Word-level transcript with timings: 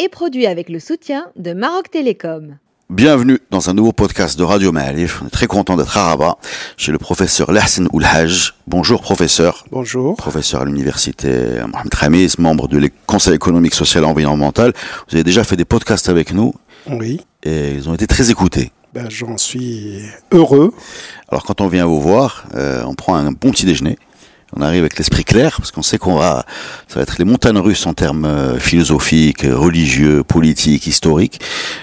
est 0.00 0.08
produit 0.08 0.46
avec 0.46 0.70
le 0.70 0.80
soutien 0.80 1.26
de 1.36 1.52
Maroc 1.52 1.90
Télécom. 1.90 2.56
Bienvenue 2.88 3.38
dans 3.50 3.68
un 3.68 3.74
nouveau 3.74 3.92
podcast 3.92 4.38
de 4.38 4.42
Radio 4.42 4.72
Ma'alif. 4.72 5.20
On 5.22 5.26
est 5.26 5.30
très 5.30 5.46
content 5.46 5.76
d'être 5.76 5.94
à 5.98 6.04
Rabat 6.04 6.38
chez 6.78 6.90
le 6.90 6.96
professeur 6.96 7.52
Lahsen 7.52 7.86
Oulhaj. 7.92 8.54
Bonjour 8.66 9.02
professeur. 9.02 9.66
Bonjour. 9.70 10.16
Professeur 10.16 10.62
à 10.62 10.64
l'université 10.64 11.28
Mohamed 11.70 11.90
Khamis, 11.90 12.32
membre 12.38 12.66
du 12.66 12.90
Conseil 13.04 13.34
économique, 13.34 13.74
social 13.74 14.04
et 14.04 14.06
environnemental. 14.06 14.72
Vous 15.10 15.16
avez 15.16 15.24
déjà 15.24 15.44
fait 15.44 15.56
des 15.56 15.66
podcasts 15.66 16.08
avec 16.08 16.32
nous. 16.32 16.54
Oui. 16.88 17.20
Et 17.42 17.72
ils 17.72 17.86
ont 17.90 17.94
été 17.94 18.06
très 18.06 18.30
écoutés. 18.30 18.72
Ben, 18.94 19.10
J'en 19.10 19.36
suis 19.36 20.00
heureux. 20.32 20.72
Alors 21.28 21.44
quand 21.44 21.60
on 21.60 21.68
vient 21.68 21.84
vous 21.84 22.00
voir, 22.00 22.46
euh, 22.54 22.82
on 22.86 22.94
prend 22.94 23.16
un 23.16 23.32
bon 23.32 23.50
petit 23.50 23.66
déjeuner. 23.66 23.98
On 24.56 24.62
arrive 24.62 24.80
avec 24.80 24.98
l'esprit 24.98 25.24
clair 25.24 25.56
parce 25.58 25.70
qu'on 25.70 25.82
sait 25.82 25.98
qu'on 25.98 26.16
va, 26.16 26.44
ça 26.88 26.96
va 26.96 27.02
être 27.02 27.16
les 27.18 27.24
montagnes 27.24 27.58
russes 27.58 27.86
en 27.86 27.94
termes 27.94 28.24
euh, 28.24 28.58
philosophiques, 28.58 29.42
religieux, 29.42 30.24
politiques, 30.24 30.86
historiques, 30.86 31.40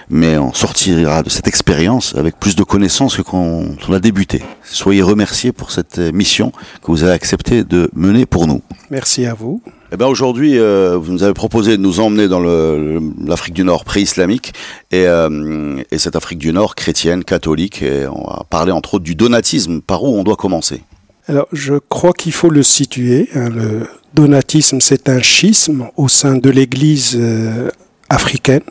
mais 0.09 0.38
on 0.38 0.53
sortira 0.53 1.23
de 1.23 1.30
cette 1.30 1.47
expérience 1.47 2.16
avec 2.16 2.39
plus 2.39 2.56
de 2.56 2.64
connaissances 2.64 3.17
que 3.17 3.22
quand 3.22 3.64
on 3.88 3.94
a 3.94 4.00
débuté. 4.00 4.44
Soyez 4.64 5.02
remerciés 5.02 5.52
pour 5.52 5.72
cette 5.72 6.00
euh, 6.00 6.11
mission 6.11 6.52
que 6.81 6.88
vous 6.91 7.03
avez 7.03 7.14
accepté 7.14 7.64
de 7.64 7.89
mener 7.94 8.25
pour 8.25 8.47
nous. 8.47 8.61
Merci 8.89 9.25
à 9.25 9.34
vous. 9.34 9.61
Eh 9.91 9.95
ben 9.95 10.08
aujourd'hui, 10.08 10.59
euh, 10.59 10.97
vous 10.97 11.13
nous 11.13 11.23
avez 11.23 11.34
proposé 11.34 11.78
de 11.78 11.81
nous 11.81 12.02
emmener 12.02 12.28
dans 12.28 12.41
l'Afrique 12.41 13.53
du 13.53 13.63
Nord 13.63 13.86
pré-islamique 13.86 14.53
et, 14.91 15.08
euh, 15.08 15.81
et 15.91 15.97
cette 15.97 16.17
Afrique 16.17 16.39
du 16.39 16.52
Nord 16.52 16.75
chrétienne, 16.75 17.23
catholique. 17.23 17.81
Et 17.81 18.06
on 18.08 18.28
va 18.28 18.45
parler 18.50 18.73
entre 18.73 18.95
autres 18.95 19.06
du 19.06 19.16
donatisme. 19.16 19.80
Par 19.81 20.03
où 20.03 20.17
on 20.17 20.23
doit 20.23 20.36
commencer? 20.36 20.81
Alors, 21.28 21.47
je 21.52 21.73
crois 21.89 22.14
qu'il 22.14 22.31
faut 22.31 22.50
le 22.50 22.64
situer. 22.64 23.30
hein, 23.36 23.50
le 23.50 23.88
donatisme, 24.14 24.80
c'est 24.80 25.09
un 25.09 25.22
schisme 25.22 25.88
au 25.97 26.08
sein 26.08 26.36
de 26.38 26.50
l'Église 26.50 27.17
euh, 27.19 27.69
africaine 28.09 28.61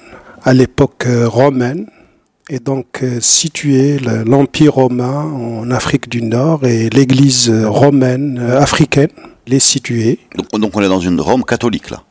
à 0.42 0.54
l'époque 0.54 1.04
euh, 1.06 1.28
romaine. 1.28 1.86
Et 2.48 2.58
donc, 2.60 3.02
euh, 3.02 3.18
situer 3.20 3.98
le- 3.98 4.22
l'Empire 4.22 4.74
romain 4.74 5.22
en 5.24 5.70
Afrique 5.70 6.08
du 6.08 6.22
Nord 6.22 6.64
et 6.64 6.88
l'Église 6.90 7.50
romaine 7.50 8.38
africaine, 8.38 9.10
les 9.46 9.60
situer. 9.60 10.18
donc 10.62 10.70
on 10.76 10.82
est 10.82 10.88
dans 10.88 11.00
une 11.00 11.20
Rome 11.20 11.44
catholique 11.44 11.90
là. 11.90 12.02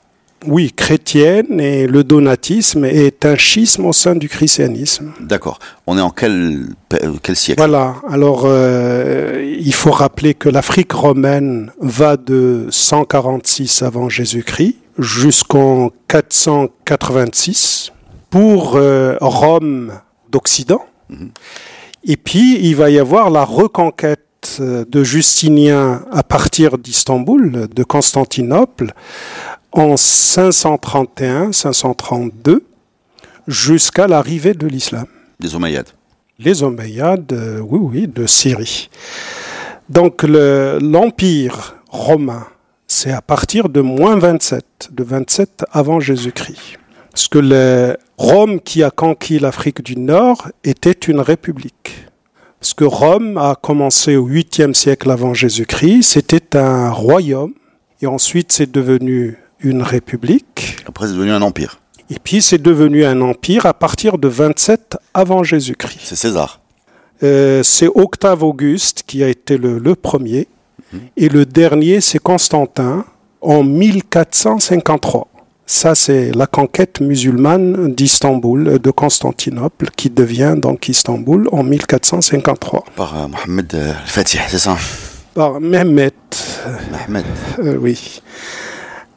Oui, 0.47 0.71
chrétienne, 0.75 1.59
et 1.59 1.87
le 1.87 2.03
donatisme 2.03 2.85
est 2.85 3.25
un 3.25 3.35
schisme 3.35 3.85
au 3.85 3.93
sein 3.93 4.15
du 4.15 4.29
christianisme. 4.29 5.13
D'accord. 5.19 5.59
On 5.87 5.97
est 5.97 6.01
en 6.01 6.09
quel, 6.09 6.67
quel 7.23 7.35
siècle? 7.35 7.59
Voilà, 7.59 7.95
alors 8.07 8.43
euh, 8.45 9.55
il 9.59 9.73
faut 9.73 9.91
rappeler 9.91 10.33
que 10.33 10.49
l'Afrique 10.49 10.91
romaine 10.91 11.71
va 11.79 12.17
de 12.17 12.67
146 12.69 13.81
avant 13.81 14.09
Jésus-Christ 14.09 14.77
jusqu'en 14.99 15.91
486 16.07 17.91
pour 18.29 18.75
euh, 18.75 19.15
Rome 19.21 19.93
d'Occident. 20.29 20.85
Et 22.03 22.17
puis 22.17 22.59
il 22.61 22.75
va 22.75 22.89
y 22.89 22.99
avoir 22.99 23.29
la 23.29 23.43
reconquête 23.43 24.19
euh, 24.59 24.85
de 24.87 25.03
Justinien 25.03 26.03
à 26.11 26.23
partir 26.23 26.77
d'Istanbul, 26.77 27.67
de 27.73 27.83
Constantinople, 27.83 28.93
en 29.75 29.95
531-532 29.97 32.61
jusqu'à 33.47 34.07
l'arrivée 34.07 34.53
de 34.53 34.67
l'islam. 34.67 35.05
Des 35.39 35.55
Omeyyades. 35.55 35.89
Les 36.39 36.63
Omeyyades, 36.63 37.31
euh, 37.33 37.59
oui, 37.59 37.79
oui, 37.81 38.07
de 38.07 38.25
Syrie. 38.25 38.89
Donc 39.89 40.23
le- 40.23 40.79
l'Empire 40.81 41.75
romain, 41.89 42.47
c'est 42.87 43.11
à 43.11 43.21
partir 43.21 43.69
de 43.69 43.81
moins 43.81 44.17
27, 44.17 44.89
de 44.91 45.03
27 45.03 45.65
avant 45.71 45.99
Jésus-Christ. 45.99 46.77
Parce 47.11 47.27
que 47.27 47.39
le 47.39 47.97
Rome 48.17 48.59
qui 48.59 48.83
a 48.83 48.91
conquis 48.91 49.39
l'Afrique 49.39 49.81
du 49.83 49.97
Nord 49.97 50.49
était 50.63 50.91
une 50.91 51.19
république. 51.19 52.05
Parce 52.59 52.73
que 52.73 52.83
Rome 52.85 53.37
a 53.37 53.55
commencé 53.55 54.15
au 54.15 54.27
8e 54.27 54.73
siècle 54.73 55.11
avant 55.11 55.33
Jésus-Christ, 55.33 56.03
c'était 56.03 56.57
un 56.57 56.89
royaume, 56.89 57.53
et 58.01 58.07
ensuite 58.07 58.51
c'est 58.51 58.71
devenu 58.71 59.37
une 59.59 59.81
république. 59.81 60.77
Après, 60.87 61.07
c'est 61.07 61.13
devenu 61.13 61.31
un 61.31 61.41
empire. 61.41 61.79
Et 62.09 62.19
puis 62.23 62.41
c'est 62.41 62.61
devenu 62.61 63.03
un 63.03 63.19
empire 63.21 63.65
à 63.65 63.73
partir 63.73 64.17
de 64.17 64.27
27 64.27 64.97
avant 65.13 65.43
Jésus-Christ. 65.43 65.99
C'est 66.03 66.15
César. 66.15 66.61
Euh, 67.23 67.63
c'est 67.63 67.87
Octave 67.87 68.43
Auguste 68.43 69.03
qui 69.07 69.23
a 69.23 69.27
été 69.27 69.57
le, 69.57 69.79
le 69.79 69.95
premier. 69.95 70.47
Et 71.17 71.29
le 71.29 71.45
dernier, 71.45 71.99
c'est 71.99 72.19
Constantin 72.19 73.05
en 73.41 73.63
1453. 73.63 75.27
Ça, 75.67 75.95
c'est 75.95 76.31
la 76.31 76.45
conquête 76.45 77.01
musulmane 77.01 77.93
d'Istanbul, 77.93 78.79
de 78.79 78.91
Constantinople, 78.91 79.89
qui 79.95 80.11
devient 80.11 80.55
donc 80.57 80.87
Istanbul 80.89 81.49
en 81.51 81.63
1453. 81.63 82.85
Par 82.95 83.17
euh, 83.17 83.27
Mohamed 83.27 83.73
euh, 83.73 83.93
Fatih, 84.05 84.39
c'est 84.47 84.59
ça? 84.59 84.77
Par 85.33 85.59
Mehmet. 85.59 86.11
Euh, 86.67 87.77
oui. 87.79 88.21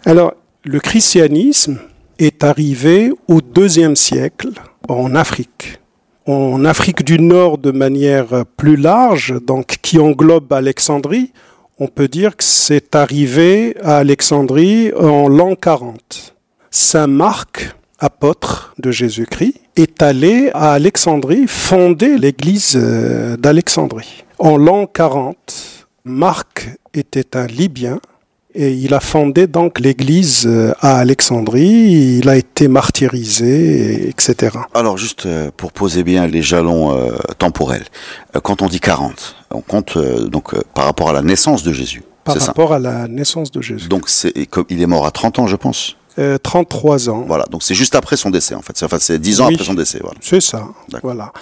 Alors, 0.06 0.34
le 0.64 0.78
christianisme 0.81 1.78
est 2.19 2.44
arrivé 2.44 3.12
au 3.26 3.41
deuxième 3.41 3.97
siècle 3.97 4.50
en 4.88 5.14
Afrique. 5.14 5.81
En 6.26 6.64
Afrique 6.64 7.04
du 7.04 7.19
Nord 7.19 7.59
de 7.59 7.72
manière 7.72 8.44
plus 8.56 8.76
large, 8.76 9.34
donc 9.42 9.78
qui 9.82 9.98
englobe 9.98 10.53
Alexandrie, 10.53 11.32
on 11.78 11.88
peut 11.88 12.08
dire 12.08 12.37
que 12.37 12.44
c'est 12.44 12.94
arrivé 12.94 13.76
à 13.82 13.98
Alexandrie 13.98 14.92
en 14.94 15.28
l'an 15.28 15.54
40. 15.54 16.34
Saint 16.70 17.06
Marc, 17.06 17.75
apôtre 17.98 18.75
de 18.78 18.91
Jésus-Christ, 18.91 19.54
est 19.76 20.03
allé 20.03 20.50
à 20.54 20.72
Alexandrie 20.72 21.47
fonder 21.47 22.19
l'église 22.19 22.76
euh, 22.76 23.37
d'Alexandrie. 23.37 24.25
En 24.38 24.56
l'an 24.56 24.87
40, 24.87 25.88
Marc 26.04 26.69
était 26.94 27.37
un 27.37 27.47
Libyen 27.47 28.00
et 28.58 28.72
il 28.72 28.92
a 28.92 29.00
fondé 29.00 29.46
donc 29.46 29.78
l'église 29.80 30.44
euh, 30.46 30.72
à 30.80 30.98
Alexandrie. 30.98 32.19
Il 32.19 32.28
a 32.28 32.36
été 32.36 32.66
martyrisé, 32.69 34.04
et- 34.04 34.08
etc. 34.08 34.58
Alors 34.74 34.98
juste 34.98 35.26
euh, 35.26 35.50
pour 35.56 35.72
poser 35.72 36.02
bien 36.02 36.26
les 36.26 36.42
jalons 36.42 36.96
euh, 36.96 37.12
temporels, 37.38 37.84
quand 38.42 38.62
on 38.62 38.66
dit 38.66 38.80
40, 38.80 39.36
on 39.52 39.60
compte 39.60 39.96
euh, 39.96 40.26
donc 40.26 40.54
euh, 40.54 40.60
par 40.74 40.84
rapport 40.84 41.10
à 41.10 41.12
la 41.12 41.22
naissance 41.22 41.62
de 41.62 41.72
Jésus. 41.72 42.02
Par 42.24 42.38
ça. 42.41 42.46
rapport 42.48 42.72
à 42.74 42.78
la 42.78 43.08
naissance 43.08 43.50
de 43.50 43.62
Jésus. 43.62 43.88
Donc 43.88 44.08
c'est 44.08 44.32
il 44.69 44.82
est 44.82 44.86
mort 44.86 45.06
à 45.06 45.10
30 45.10 45.38
ans, 45.38 45.46
je 45.46 45.56
pense. 45.56 45.96
Euh, 46.18 46.36
33 46.38 47.08
ans. 47.10 47.24
Voilà, 47.26 47.44
donc 47.50 47.62
c'est 47.62 47.74
juste 47.74 47.94
après 47.94 48.16
son 48.16 48.30
décès 48.30 48.54
en 48.54 48.62
fait. 48.62 48.82
Enfin, 48.82 48.98
c'est 48.98 49.18
10 49.18 49.40
ans 49.40 49.46
Oui. 49.48 49.54
après 49.54 49.64
son 49.66 49.74
décès. 49.74 49.98
Voilà. 50.02 50.16
C'est 50.20 50.40
ça. 50.40 50.64
Voilà. 51.02 51.32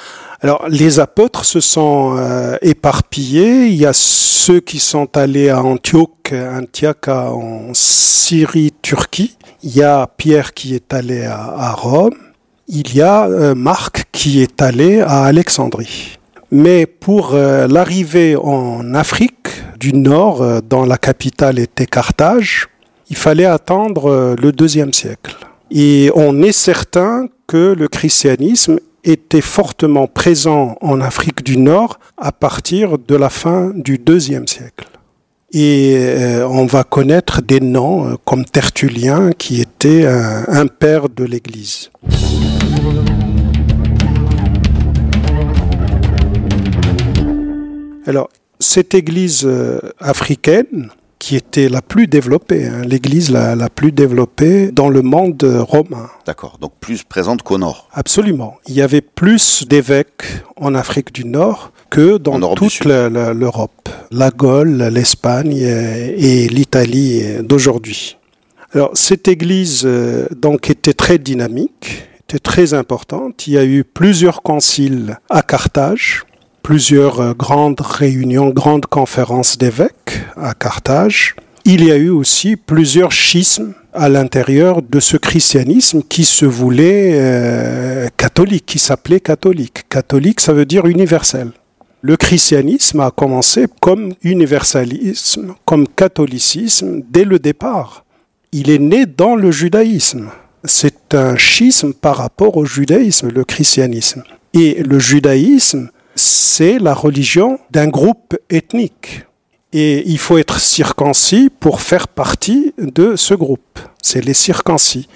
Alors, 0.42 0.64
les 0.68 1.00
apôtres 1.00 1.44
se 1.46 1.60
sont 1.60 2.16
euh, 2.18 2.56
éparpillés. 2.60 3.66
Il 3.68 3.76
y 3.76 3.86
a 3.86 3.92
ceux 3.94 4.60
qui 4.60 4.78
sont 4.78 5.16
allés 5.16 5.48
à 5.48 5.62
Antioche, 5.62 6.08
Antiocha 6.32 7.30
en 7.32 7.70
Syrie, 7.72 8.72
Turquie. 8.82 9.36
Il 9.62 9.74
y 9.74 9.82
a 9.82 10.06
Pierre 10.16 10.52
qui 10.52 10.74
est 10.74 10.92
allé 10.92 11.24
à, 11.24 11.40
à 11.56 11.72
Rome. 11.72 12.14
Il 12.68 12.94
y 12.94 13.00
a 13.00 13.26
euh, 13.26 13.54
Marc 13.54 14.04
qui 14.12 14.42
est 14.42 14.60
allé 14.60 15.00
à 15.00 15.24
Alexandrie. 15.24 16.18
Mais 16.50 16.86
pour 16.86 17.34
euh, 17.34 17.66
l'arrivée 17.66 18.36
en 18.36 18.94
Afrique 18.94 19.48
du 19.78 19.92
Nord, 19.92 20.42
euh, 20.42 20.60
dont 20.60 20.84
la 20.84 20.98
capitale 20.98 21.58
était 21.58 21.86
Carthage, 21.86 22.68
il 23.08 23.16
fallait 23.16 23.44
attendre 23.44 24.10
euh, 24.10 24.36
le 24.40 24.52
deuxième 24.52 24.92
siècle. 24.92 25.36
Et 25.70 26.10
on 26.14 26.42
est 26.42 26.52
certain 26.52 27.28
que 27.46 27.74
le 27.76 27.88
christianisme 27.88 28.78
était 29.04 29.40
fortement 29.40 30.08
présent 30.08 30.76
en 30.80 31.00
Afrique 31.00 31.44
du 31.44 31.58
Nord 31.58 32.00
à 32.16 32.32
partir 32.32 32.98
de 32.98 33.14
la 33.14 33.30
fin 33.30 33.70
du 33.74 33.98
deuxième 33.98 34.48
siècle. 34.48 34.86
Et 35.52 35.94
euh, 35.96 36.48
on 36.48 36.66
va 36.66 36.82
connaître 36.82 37.40
des 37.40 37.60
noms 37.60 38.08
euh, 38.08 38.14
comme 38.24 38.44
Tertullien 38.44 39.30
qui 39.32 39.60
était 39.60 40.04
un, 40.06 40.44
un 40.48 40.66
père 40.66 41.08
de 41.08 41.24
l'Église. 41.24 41.90
Alors, 48.06 48.28
cette 48.58 48.94
Église 48.94 49.48
africaine 49.98 50.90
qui 51.26 51.34
était 51.34 51.68
la 51.68 51.82
plus 51.82 52.06
développée, 52.06 52.66
hein, 52.66 52.82
l'église 52.84 53.32
la, 53.32 53.56
la, 53.56 53.68
plus 53.68 53.90
développée 53.90 54.70
dans 54.70 54.88
le 54.88 55.02
monde 55.02 55.42
romain. 55.42 56.08
D'accord, 56.24 56.56
donc 56.60 56.74
plus 56.78 57.02
présente 57.02 57.42
qu'au 57.42 57.58
nord. 57.58 57.88
Absolument. 57.92 58.54
Il 58.68 58.74
y 58.74 58.80
avait 58.80 59.00
plus 59.00 59.66
d'évêques 59.66 60.22
en 60.54 60.76
Afrique 60.76 61.12
du 61.12 61.24
Nord 61.24 61.72
que 61.90 62.16
dans 62.18 62.54
toute 62.54 62.84
l'Europe, 62.84 63.88
la 64.12 64.30
Gaule, 64.30 64.84
l'Espagne 64.84 65.56
et 65.56 66.46
l'Italie 66.46 67.24
d'aujourd'hui. 67.42 68.18
Alors 68.72 68.90
cette 68.94 69.26
église 69.26 69.82
euh, 69.84 70.28
donc 70.30 70.70
était 70.70 70.92
très 70.92 71.18
dynamique, 71.18 72.04
était 72.20 72.38
très 72.38 72.72
importante. 72.72 73.48
Il 73.48 73.54
y 73.54 73.58
a 73.58 73.64
eu 73.64 73.82
plusieurs 73.82 74.42
conciles 74.42 75.18
à 75.28 75.42
Carthage, 75.42 76.24
plusieurs 76.66 77.20
euh, 77.20 77.32
grandes 77.32 77.80
réunions, 77.80 78.50
grandes 78.50 78.86
conférences 78.86 79.56
d'évêques 79.56 80.18
à 80.36 80.52
Carthage. 80.52 81.36
Il 81.64 81.84
y 81.84 81.92
a 81.92 81.96
eu 81.96 82.08
aussi 82.08 82.56
plusieurs 82.56 83.12
schismes 83.12 83.72
à 83.92 84.08
l'intérieur 84.08 84.82
de 84.82 84.98
ce 84.98 85.16
christianisme 85.16 86.02
qui 86.02 86.24
se 86.24 86.44
voulait 86.44 87.12
euh, 87.20 88.08
catholique, 88.16 88.66
qui 88.66 88.80
s'appelait 88.80 89.20
catholique. 89.20 89.88
Catholique, 89.88 90.40
ça 90.40 90.52
veut 90.52 90.64
dire 90.64 90.86
universel. 90.86 91.52
Le 92.02 92.16
christianisme 92.16 92.98
a 92.98 93.12
commencé 93.12 93.66
comme 93.80 94.14
universalisme, 94.24 95.54
comme 95.64 95.86
catholicisme 95.86 97.00
dès 97.08 97.24
le 97.24 97.38
départ. 97.38 98.04
Il 98.50 98.70
est 98.70 98.80
né 98.80 99.06
dans 99.06 99.36
le 99.36 99.52
judaïsme. 99.52 100.30
C'est 100.64 101.14
un 101.14 101.36
schisme 101.36 101.92
par 101.92 102.16
rapport 102.16 102.56
au 102.56 102.64
judaïsme, 102.64 103.28
le 103.28 103.44
christianisme. 103.44 104.24
Et 104.52 104.82
le 104.82 104.98
judaïsme, 104.98 105.90
c'est 106.26 106.78
la 106.78 106.94
religion 106.94 107.58
d'un 107.70 107.88
groupe 107.88 108.36
ethnique. 108.50 109.24
Et 109.72 110.08
il 110.08 110.18
faut 110.18 110.38
être 110.38 110.58
circoncis 110.58 111.50
pour 111.60 111.80
faire 111.80 112.08
partie 112.08 112.72
de 112.78 113.16
ce 113.16 113.34
groupe. 113.34 113.78
C'est 114.02 114.24
les 114.24 114.34
circoncis. 114.34 115.08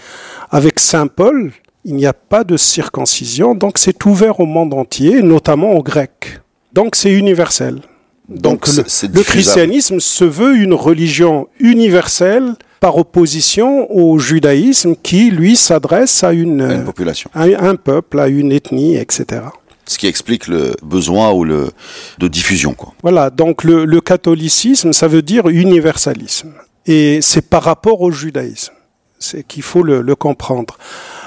Avec 0.50 0.80
Saint 0.80 1.06
Paul, 1.06 1.52
il 1.84 1.94
n'y 1.94 2.06
a 2.06 2.12
pas 2.12 2.44
de 2.44 2.56
circoncision, 2.56 3.54
donc 3.54 3.78
c'est 3.78 4.04
ouvert 4.04 4.40
au 4.40 4.46
monde 4.46 4.74
entier, 4.74 5.22
notamment 5.22 5.72
aux 5.72 5.82
Grecs. 5.82 6.40
Donc 6.72 6.96
c'est 6.96 7.12
universel. 7.12 7.80
Donc, 8.28 8.68
le, 8.68 9.22
christianisme 9.24 9.98
se 9.98 10.24
veut 10.24 10.56
une 10.56 10.74
religion 10.74 11.48
universelle 11.58 12.54
par 12.78 12.96
opposition 12.96 13.90
au 13.90 14.20
judaïsme 14.20 14.94
qui, 15.02 15.32
lui, 15.32 15.56
s'adresse 15.56 16.22
à 16.22 16.32
une, 16.32 16.84
population, 16.84 17.28
à 17.34 17.42
un 17.42 17.74
peuple, 17.74 18.20
à 18.20 18.28
une 18.28 18.52
ethnie, 18.52 18.94
etc. 18.94 19.42
Ce 19.90 19.98
qui 19.98 20.06
explique 20.06 20.46
le 20.46 20.76
besoin 20.84 21.32
ou 21.32 21.42
le 21.42 21.72
de 22.20 22.28
diffusion, 22.28 22.74
quoi. 22.74 22.92
Voilà. 23.02 23.28
Donc 23.28 23.64
le, 23.64 24.00
catholicisme, 24.00 24.92
ça 24.92 25.08
veut 25.08 25.20
dire 25.20 25.48
universalisme, 25.48 26.52
et 26.86 27.20
c'est 27.20 27.42
par 27.50 27.64
rapport 27.64 28.00
au 28.00 28.12
judaïsme. 28.12 28.72
C'est 29.18 29.44
qu'il 29.44 29.64
faut 29.64 29.82
le, 29.82 30.14
comprendre. 30.14 30.78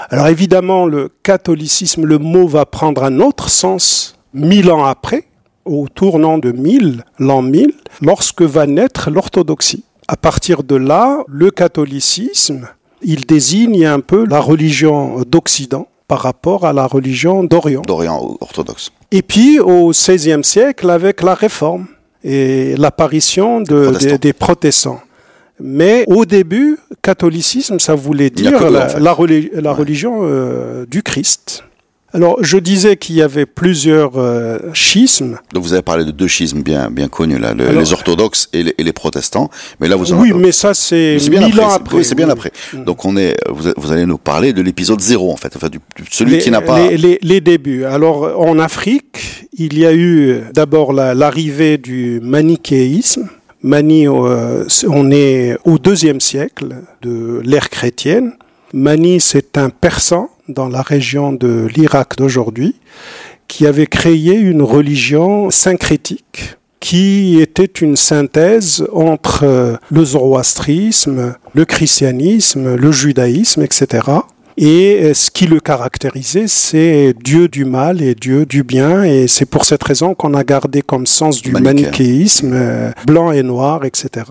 Alors 0.10 0.28
évidemment, 0.28 0.86
le 0.86 1.10
catholicisme, 1.24 2.06
le 2.06 2.20
mot 2.20 2.48
va 2.48 2.66
prendre 2.66 3.04
un 3.04 3.20
autre 3.20 3.50
sens 3.50 4.16
mille 4.34 4.72
ans 4.72 4.86
après, 4.86 5.26
au 5.66 5.90
tournant 5.90 6.38
de 6.38 6.54
1000, 6.54 7.04
l'an 7.20 7.42
1000, 7.42 7.74
lorsque 8.02 8.44
va 8.44 8.66
naître 8.66 9.12
l'orthodoxie. 9.12 9.84
À 10.08 10.16
partir 10.16 10.64
de 10.64 10.76
là, 10.76 11.22
le 11.28 11.52
catholicisme, 11.52 12.70
il 13.02 13.26
désigne 13.26 13.86
un 13.86 14.00
peu 14.00 14.26
la 14.26 14.40
religion 14.40 15.22
d'Occident 15.28 15.90
par 16.08 16.20
rapport 16.20 16.66
à 16.66 16.74
la 16.74 16.86
religion 16.86 17.44
d'Orient. 17.44 17.82
D'Orient 17.82 18.38
orthodoxe. 18.42 18.92
Et 19.12 19.22
puis 19.22 19.60
au 19.60 19.92
XVIe 19.92 20.44
siècle, 20.44 20.90
avec 20.90 21.22
la 21.22 21.34
réforme 21.34 21.88
et 22.24 22.76
l'apparition 22.78 23.62
de, 23.62 24.18
des, 24.18 24.34
protestants. 24.34 25.02
Mais 25.60 26.06
au 26.08 26.26
début, 26.26 26.78
catholicisme, 27.02 27.80
ça 27.80 27.96
voulait 27.96 28.30
dire 28.30 28.52
la, 29.00 29.14
religion 29.14 30.22
euh, 30.24 30.86
du 30.86 31.04
Christ. 31.04 31.64
Alors, 32.16 32.38
je 32.44 32.58
disais 32.60 32.96
qu'il 32.96 33.16
y 33.16 33.24
avait 33.24 33.48
plusieurs 33.48 34.18
euh, 34.18 34.60
schismes. 34.74 35.40
Donc, 35.52 35.64
vous 35.64 35.74
avez 35.74 35.82
parlé 35.82 36.06
de 36.06 36.12
deux 36.12 36.28
schismes 36.28 36.62
bien, 36.62 36.92
bien 36.92 37.08
connus, 37.08 37.40
là, 37.40 37.56
les 37.56 37.92
orthodoxes 37.92 38.50
et 38.54 38.64
les, 38.78 38.94
protestants. 38.94 39.50
Mais 39.80 39.88
là, 39.88 39.96
vous 39.96 40.14
en 40.14 40.20
Oui, 40.20 40.32
mais 40.36 40.52
ça, 40.52 40.76
c'est 40.76 41.18
mille 41.30 41.60
ans 41.60 41.72
après. 41.72 41.98
Oui, 41.98 42.06
c'est 42.06 42.14
bien 42.14 42.30
après. 42.30 42.52
Mm. 42.72 42.84
Donc, 42.84 43.04
on 43.06 43.18
est, 43.18 43.36
vous, 43.50 43.92
allez 43.92 44.06
nous 44.06 44.20
parler 44.20 44.54
de 44.54 44.62
l'épisode 44.62 45.02
zéro, 45.02 45.32
en 45.32 45.38
fait, 45.38 45.56
enfin, 45.56 45.70
du, 45.70 45.80
celui 46.12 46.38
qui 46.38 46.52
n'a 46.52 46.62
pas. 46.62 46.92
Les, 46.92 47.18
les, 47.20 47.42
débuts. 47.42 47.86
Alors, 47.86 48.40
en 48.40 48.60
Afrique, 48.60 49.48
il 49.58 49.78
y 49.78 49.86
a 49.86 49.94
eu 49.94 50.42
d'abord 50.54 50.94
l'arrivée 50.94 51.80
du 51.80 52.20
manichéisme. 52.22 53.28
Mani, 53.64 54.08
euh, 54.08 54.66
on 54.88 55.10
est 55.10 55.58
au 55.66 55.80
deuxième 55.80 56.20
siècle 56.20 56.76
de 57.02 57.42
l'ère 57.44 57.70
chrétienne. 57.72 58.34
Mani, 58.74 59.20
c'est 59.20 59.58
un 59.58 59.70
persan 59.70 60.30
dans 60.48 60.68
la 60.68 60.82
région 60.82 61.34
de 61.34 61.68
l'Irak 61.76 62.18
d'aujourd'hui, 62.18 62.76
qui 63.48 63.68
avait 63.68 63.88
créé 63.88 64.34
une 64.34 64.62
religion 64.62 65.50
syncrétique 65.50 66.58
qui 66.84 67.40
était 67.40 67.64
une 67.64 67.96
synthèse 67.96 68.86
entre 68.92 69.44
euh, 69.46 69.78
le 69.90 70.04
zoroastrisme, 70.04 71.36
le 71.54 71.64
christianisme, 71.64 72.76
le 72.76 72.92
judaïsme, 72.92 73.62
etc. 73.62 74.02
Et 74.58 75.00
euh, 75.02 75.14
ce 75.14 75.32
qui 75.32 75.48
le 75.48 75.62
caractérisait, 75.62 76.48
c'est 76.48 77.14
Dieu 77.24 77.48
du 77.48 77.64
mal 77.64 78.02
et 78.02 78.16
Dieu 78.16 78.46
du 78.46 78.64
bien. 78.64 79.04
Et 79.04 79.30
c'est 79.30 79.46
pour 79.46 79.64
cette 79.64 79.82
raison 79.82 80.14
qu'on 80.14 80.34
a 80.34 80.44
gardé 80.44 80.82
comme 80.82 81.06
sens 81.06 81.42
du 81.42 81.54
manichéisme, 81.54 82.52
euh, 82.54 82.92
blanc 83.08 83.32
et 83.32 83.44
noir, 83.44 83.86
etc. 83.86 84.26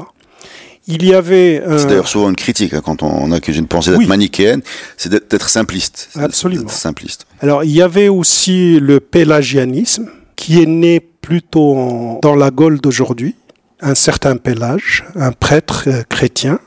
Il 0.86 1.04
y 1.04 1.14
avait. 1.14 1.62
C'est 1.78 1.86
d'ailleurs 1.86 2.08
souvent 2.08 2.28
une 2.28 2.36
critique 2.36 2.74
hein, 2.74 2.80
quand 2.84 3.02
on 3.02 3.30
accuse 3.30 3.56
une 3.56 3.68
pensée 3.68 3.92
d'être 3.92 4.08
manichéenne, 4.08 4.62
c'est 4.96 5.10
d'être 5.10 5.48
simpliste. 5.48 6.10
Absolument. 6.16 6.68
simpliste. 6.68 7.26
Alors 7.40 7.62
il 7.64 7.70
y 7.70 7.82
avait 7.82 8.08
aussi 8.08 8.80
le 8.80 8.98
pélagianisme 9.00 10.08
qui 10.34 10.60
est 10.60 10.66
né 10.66 11.00
plutôt 11.00 12.18
dans 12.20 12.34
la 12.34 12.50
Gaule 12.50 12.80
d'aujourd'hui, 12.80 13.36
un 13.80 13.94
certain 13.94 14.36
Pélage, 14.36 15.04
un 15.14 15.32
prêtre 15.32 15.84
euh, 15.86 16.02
chrétien. 16.08 16.58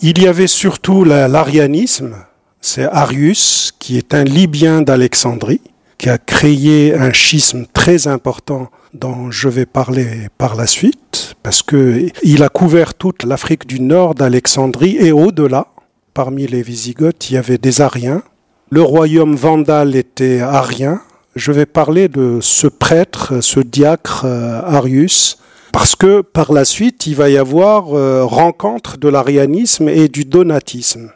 Il 0.00 0.22
y 0.22 0.28
avait 0.28 0.46
surtout 0.46 1.04
l'arianisme, 1.04 2.16
c'est 2.60 2.84
Arius 2.84 3.72
qui 3.78 3.96
est 3.96 4.14
un 4.14 4.24
Libyen 4.24 4.82
d'Alexandrie 4.82 5.60
qui 5.98 6.08
a 6.08 6.18
créé 6.18 6.94
un 6.94 7.12
schisme 7.12 7.66
très 7.72 8.06
important 8.06 8.70
dont 8.94 9.30
je 9.30 9.48
vais 9.48 9.66
parler 9.66 10.28
par 10.38 10.54
la 10.56 10.66
suite, 10.66 11.34
parce 11.42 11.62
que 11.62 12.08
il 12.22 12.42
a 12.42 12.48
couvert 12.48 12.94
toute 12.94 13.24
l'Afrique 13.24 13.66
du 13.66 13.80
Nord, 13.80 14.14
d'Alexandrie 14.14 14.96
et 14.98 15.12
au-delà. 15.12 15.68
Parmi 16.14 16.46
les 16.46 16.62
Visigoths, 16.62 17.30
il 17.30 17.34
y 17.34 17.36
avait 17.36 17.58
des 17.58 17.80
Ariens. 17.80 18.22
Le 18.70 18.82
royaume 18.82 19.36
vandal 19.36 19.94
était 19.94 20.40
arien. 20.40 21.00
Je 21.34 21.52
vais 21.52 21.66
parler 21.66 22.08
de 22.08 22.38
ce 22.40 22.66
prêtre, 22.66 23.42
ce 23.42 23.60
diacre 23.60 24.24
euh, 24.24 24.62
Arius, 24.62 25.38
parce 25.72 25.94
que 25.94 26.22
par 26.22 26.52
la 26.52 26.64
suite, 26.64 27.06
il 27.06 27.14
va 27.14 27.28
y 27.28 27.36
avoir 27.36 27.94
euh, 27.94 28.24
rencontre 28.24 28.96
de 28.96 29.08
l'arianisme 29.08 29.88
et 29.88 30.08
du 30.08 30.24
donatisme. 30.24 31.12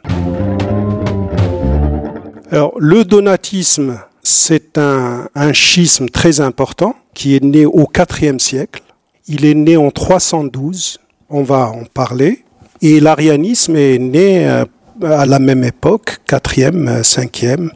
Alors, 2.51 2.73
le 2.77 3.03
donatisme, 3.03 3.99
c'est 4.23 4.77
un, 4.77 5.27
schisme 5.53 6.09
très 6.09 6.39
important 6.41 6.95
qui 7.13 7.35
est 7.35 7.43
né 7.43 7.65
au 7.65 7.87
IVe 8.21 8.39
siècle. 8.39 8.83
Il 9.27 9.45
est 9.45 9.53
né 9.53 9.77
en 9.77 9.91
312, 9.91 10.99
on 11.29 11.43
va 11.43 11.67
en 11.67 11.83
parler. 11.85 12.43
Et 12.81 12.99
l'arianisme 12.99 13.75
est 13.75 13.99
né 13.99 14.47
euh, 14.47 14.65
à 15.03 15.25
la 15.25 15.39
même 15.39 15.63
époque, 15.63 16.17
4e, 16.27 17.01
5e. 17.01 17.69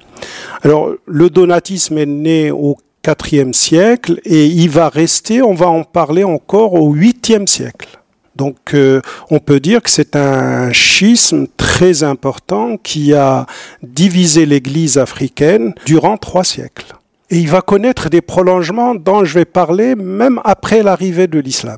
Alors, 0.63 0.91
le 1.05 1.29
donatisme 1.29 1.97
est 1.97 2.05
né 2.05 2.51
au 2.51 2.77
IVe 3.07 3.53
siècle 3.53 4.19
et 4.25 4.45
il 4.45 4.69
va 4.69 4.89
rester, 4.89 5.41
on 5.41 5.53
va 5.53 5.69
en 5.69 5.83
parler 5.83 6.23
encore 6.23 6.73
au 6.73 6.95
8e 6.95 7.47
siècle. 7.47 7.89
Donc 8.35 8.73
euh, 8.73 9.01
on 9.29 9.39
peut 9.39 9.59
dire 9.59 9.81
que 9.81 9.89
c'est 9.89 10.15
un 10.15 10.71
schisme 10.73 11.47
très 11.57 12.03
important 12.03 12.77
qui 12.77 13.13
a 13.13 13.45
divisé 13.81 14.45
l'Église 14.45 14.97
africaine 14.97 15.73
durant 15.85 16.17
trois 16.17 16.43
siècles. 16.43 16.93
Et 17.29 17.37
il 17.39 17.49
va 17.49 17.61
connaître 17.61 18.09
des 18.09 18.21
prolongements 18.21 18.93
dont 18.93 19.23
je 19.23 19.33
vais 19.33 19.45
parler 19.45 19.95
même 19.95 20.39
après 20.43 20.83
l'arrivée 20.83 21.27
de 21.27 21.39
l'islam. 21.39 21.77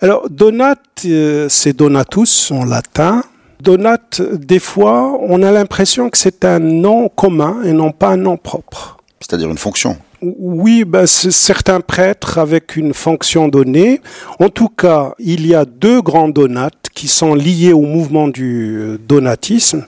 Alors 0.00 0.30
Donat, 0.30 0.76
euh, 1.06 1.48
c'est 1.48 1.76
Donatus 1.76 2.52
en 2.52 2.64
latin. 2.64 3.22
Donat, 3.60 3.98
des 4.32 4.60
fois, 4.60 5.18
on 5.20 5.42
a 5.42 5.50
l'impression 5.50 6.08
que 6.10 6.16
c'est 6.16 6.44
un 6.44 6.60
nom 6.60 7.08
commun 7.08 7.62
et 7.64 7.72
non 7.72 7.90
pas 7.90 8.10
un 8.10 8.16
nom 8.16 8.36
propre. 8.36 8.98
C'est-à-dire 9.20 9.50
une 9.50 9.58
fonction. 9.58 9.98
Oui, 10.20 10.84
ben, 10.84 11.06
certains 11.06 11.80
prêtres 11.80 12.38
avec 12.38 12.74
une 12.74 12.92
fonction 12.92 13.46
donnée. 13.46 14.00
En 14.40 14.48
tout 14.48 14.68
cas, 14.68 15.14
il 15.20 15.46
y 15.46 15.54
a 15.54 15.64
deux 15.64 16.02
grands 16.02 16.28
donates 16.28 16.88
qui 16.92 17.06
sont 17.06 17.36
liés 17.36 17.72
au 17.72 17.82
mouvement 17.82 18.26
du 18.26 18.78
euh, 18.78 18.98
donatisme. 18.98 19.86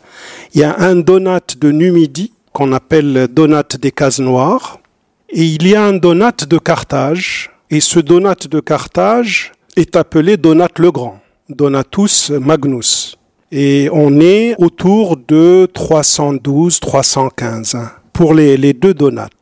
Il 0.55 0.61
y 0.61 0.65
a 0.65 0.79
un 0.79 0.95
donate 0.95 1.59
de 1.59 1.73
Numidie 1.73 2.33
qu'on 2.53 2.73
appelle 2.73 3.27
donate 3.29 3.77
des 3.79 3.91
cases 3.91 4.21
noires. 4.21 4.79
Et 5.31 5.43
il 5.43 5.67
y 5.67 5.75
a 5.75 5.85
un 5.85 5.95
donate 5.95 6.47
de 6.47 6.59
Carthage. 6.59 7.51
Et 7.69 7.81
ce 7.81 7.99
donate 7.99 8.47
de 8.47 8.61
Carthage 8.61 9.51
est 9.77 9.97
appelé 9.97 10.37
donate 10.37 10.79
le 10.79 10.93
Grand. 10.93 11.19
Donatus 11.49 12.31
Magnus. 12.31 13.17
Et 13.51 13.89
on 13.93 14.21
est 14.21 14.55
autour 14.59 15.17
de 15.17 15.69
312-315 15.75 17.77
hein, 17.77 17.91
pour 18.13 18.33
les 18.33 18.73
deux 18.73 18.95
donates. 18.95 19.33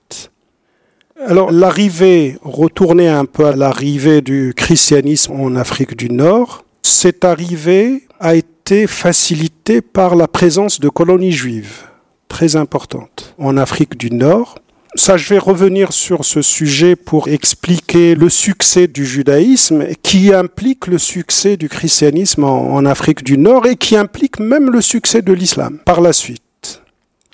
Alors 1.27 1.51
l'arrivée, 1.51 2.39
retourner 2.43 3.09
un 3.09 3.25
peu 3.25 3.47
à 3.47 3.57
l'arrivée 3.57 4.21
du 4.21 4.55
christianisme 4.57 5.33
en 5.33 5.57
Afrique 5.57 5.97
du 5.97 6.11
Nord, 6.11 6.65
cette 6.83 7.25
arrivée 7.25 8.05
a 8.21 8.37
été 8.37 8.87
facilitée 8.87 9.81
par 9.81 10.15
la 10.15 10.29
présence 10.29 10.79
de 10.79 10.89
colonies 10.89 11.33
juives 11.33 11.89
très 12.29 12.55
importantes 12.55 13.35
en 13.37 13.57
Afrique 13.57 13.97
du 13.97 14.13
Nord. 14.13 14.61
Ça, 14.95 15.17
je 15.17 15.29
vais 15.29 15.39
revenir 15.39 15.93
sur 15.93 16.25
ce 16.25 16.41
sujet 16.41 16.95
pour 16.95 17.27
expliquer 17.27 18.15
le 18.15 18.29
succès 18.29 18.87
du 18.87 19.05
judaïsme 19.05 19.87
qui 20.05 20.33
implique 20.33 20.87
le 20.87 20.99
succès 20.99 21.57
du 21.57 21.69
christianisme 21.69 22.45
en, 22.45 22.85
Afrique 22.85 23.25
du 23.25 23.39
Nord 23.39 23.67
et 23.67 23.75
qui 23.75 23.97
implique 23.97 24.39
même 24.39 24.71
le 24.71 24.81
succès 24.81 25.21
de 25.23 25.33
l'islam 25.33 25.81
par 25.85 26.01
la 26.01 26.13
suite. 26.13 26.83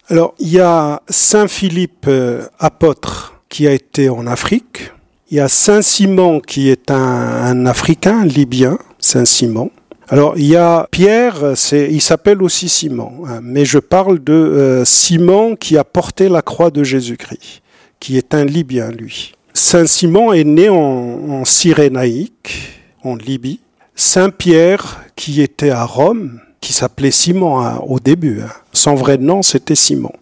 Alors, 0.08 0.34
il 0.38 0.48
y 0.48 0.60
a 0.60 1.02
Saint 1.08 1.48
Philippe 1.48 2.06
euh, 2.08 2.46
apôtre 2.58 3.33
qui 3.54 3.68
a 3.68 3.72
été 3.72 4.08
en 4.08 4.26
Afrique. 4.26 4.90
Il 5.30 5.36
y 5.36 5.40
a 5.40 5.46
Saint 5.46 5.80
Simon 5.80 6.40
qui 6.40 6.70
est 6.70 6.90
un, 6.90 6.96
un 6.96 7.66
Africain 7.66 8.24
libyen, 8.24 8.78
Saint 8.98 9.24
Simon. 9.24 9.70
Alors 10.08 10.36
il 10.36 10.46
y 10.46 10.56
a 10.56 10.88
Pierre, 10.90 11.54
il 11.72 12.00
s'appelle 12.00 12.42
aussi 12.42 12.68
Simon, 12.68 13.12
hein, 13.28 13.38
mais 13.44 13.64
je 13.64 13.78
parle 13.78 14.18
de 14.24 14.32
euh, 14.32 14.84
Simon 14.84 15.54
qui 15.54 15.78
a 15.78 15.84
porté 15.84 16.28
la 16.28 16.42
croix 16.42 16.72
de 16.72 16.82
Jésus-Christ, 16.82 17.62
qui 18.00 18.18
est 18.18 18.34
un 18.34 18.44
Libyen 18.44 18.90
lui. 18.90 19.34
Saint 19.52 19.86
Simon 19.86 20.32
est 20.32 20.42
né 20.42 20.68
en, 20.68 20.74
en 20.74 21.44
Cyrénaïque, 21.44 22.80
en 23.04 23.14
Libye. 23.14 23.60
Saint 23.94 24.30
Pierre 24.30 25.04
qui 25.14 25.42
était 25.42 25.70
à 25.70 25.84
Rome, 25.84 26.40
qui 26.60 26.72
s'appelait 26.72 27.12
Simon 27.12 27.60
hein, 27.60 27.80
au 27.86 28.00
début. 28.00 28.40
Hein. 28.40 28.50
Son 28.72 28.96
vrai 28.96 29.16
nom 29.16 29.42
c'était 29.42 29.76
Simon. 29.76 30.12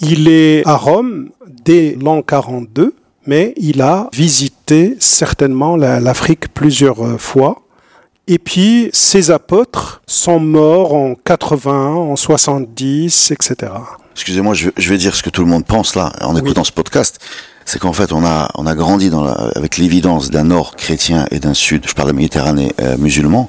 Il 0.00 0.28
est 0.28 0.66
à 0.66 0.76
Rome 0.76 1.30
dès 1.64 1.96
l'an 2.00 2.22
42, 2.22 2.94
mais 3.26 3.52
il 3.56 3.82
a 3.82 4.08
visité 4.12 4.96
certainement 5.00 5.76
la, 5.76 6.00
l'Afrique 6.00 6.52
plusieurs 6.54 7.04
euh, 7.04 7.18
fois. 7.18 7.62
Et 8.26 8.38
puis, 8.38 8.90
ces 8.92 9.30
apôtres 9.30 10.02
sont 10.06 10.38
morts 10.38 10.94
en 10.94 11.14
80, 11.14 11.94
en 11.94 12.14
70, 12.16 13.30
etc. 13.32 13.72
Excusez-moi, 14.12 14.52
je, 14.54 14.70
vais 14.90 14.98
dire 14.98 15.14
ce 15.16 15.22
que 15.22 15.30
tout 15.30 15.42
le 15.42 15.48
monde 15.48 15.64
pense 15.64 15.94
là, 15.94 16.12
en 16.20 16.34
Oui. 16.34 16.40
écoutant 16.40 16.64
ce 16.64 16.72
podcast. 16.72 17.18
C'est 17.64 17.78
qu'en 17.78 17.92
fait, 17.92 18.12
on 18.12 18.24
a, 18.24 18.50
on 18.54 18.66
a 18.66 18.74
grandi 18.74 19.10
dans 19.10 19.22
la- 19.24 19.50
avec 19.56 19.78
l'évidence 19.78 20.30
d'un 20.30 20.44
nord 20.44 20.76
chrétien 20.76 21.26
et 21.30 21.38
d'un 21.38 21.54
sud, 21.54 21.84
je 21.88 21.94
parle 21.94 22.08
de 22.08 22.14
Méditerranée, 22.16 22.72
euh, 22.80 22.96
musulman, 22.98 23.48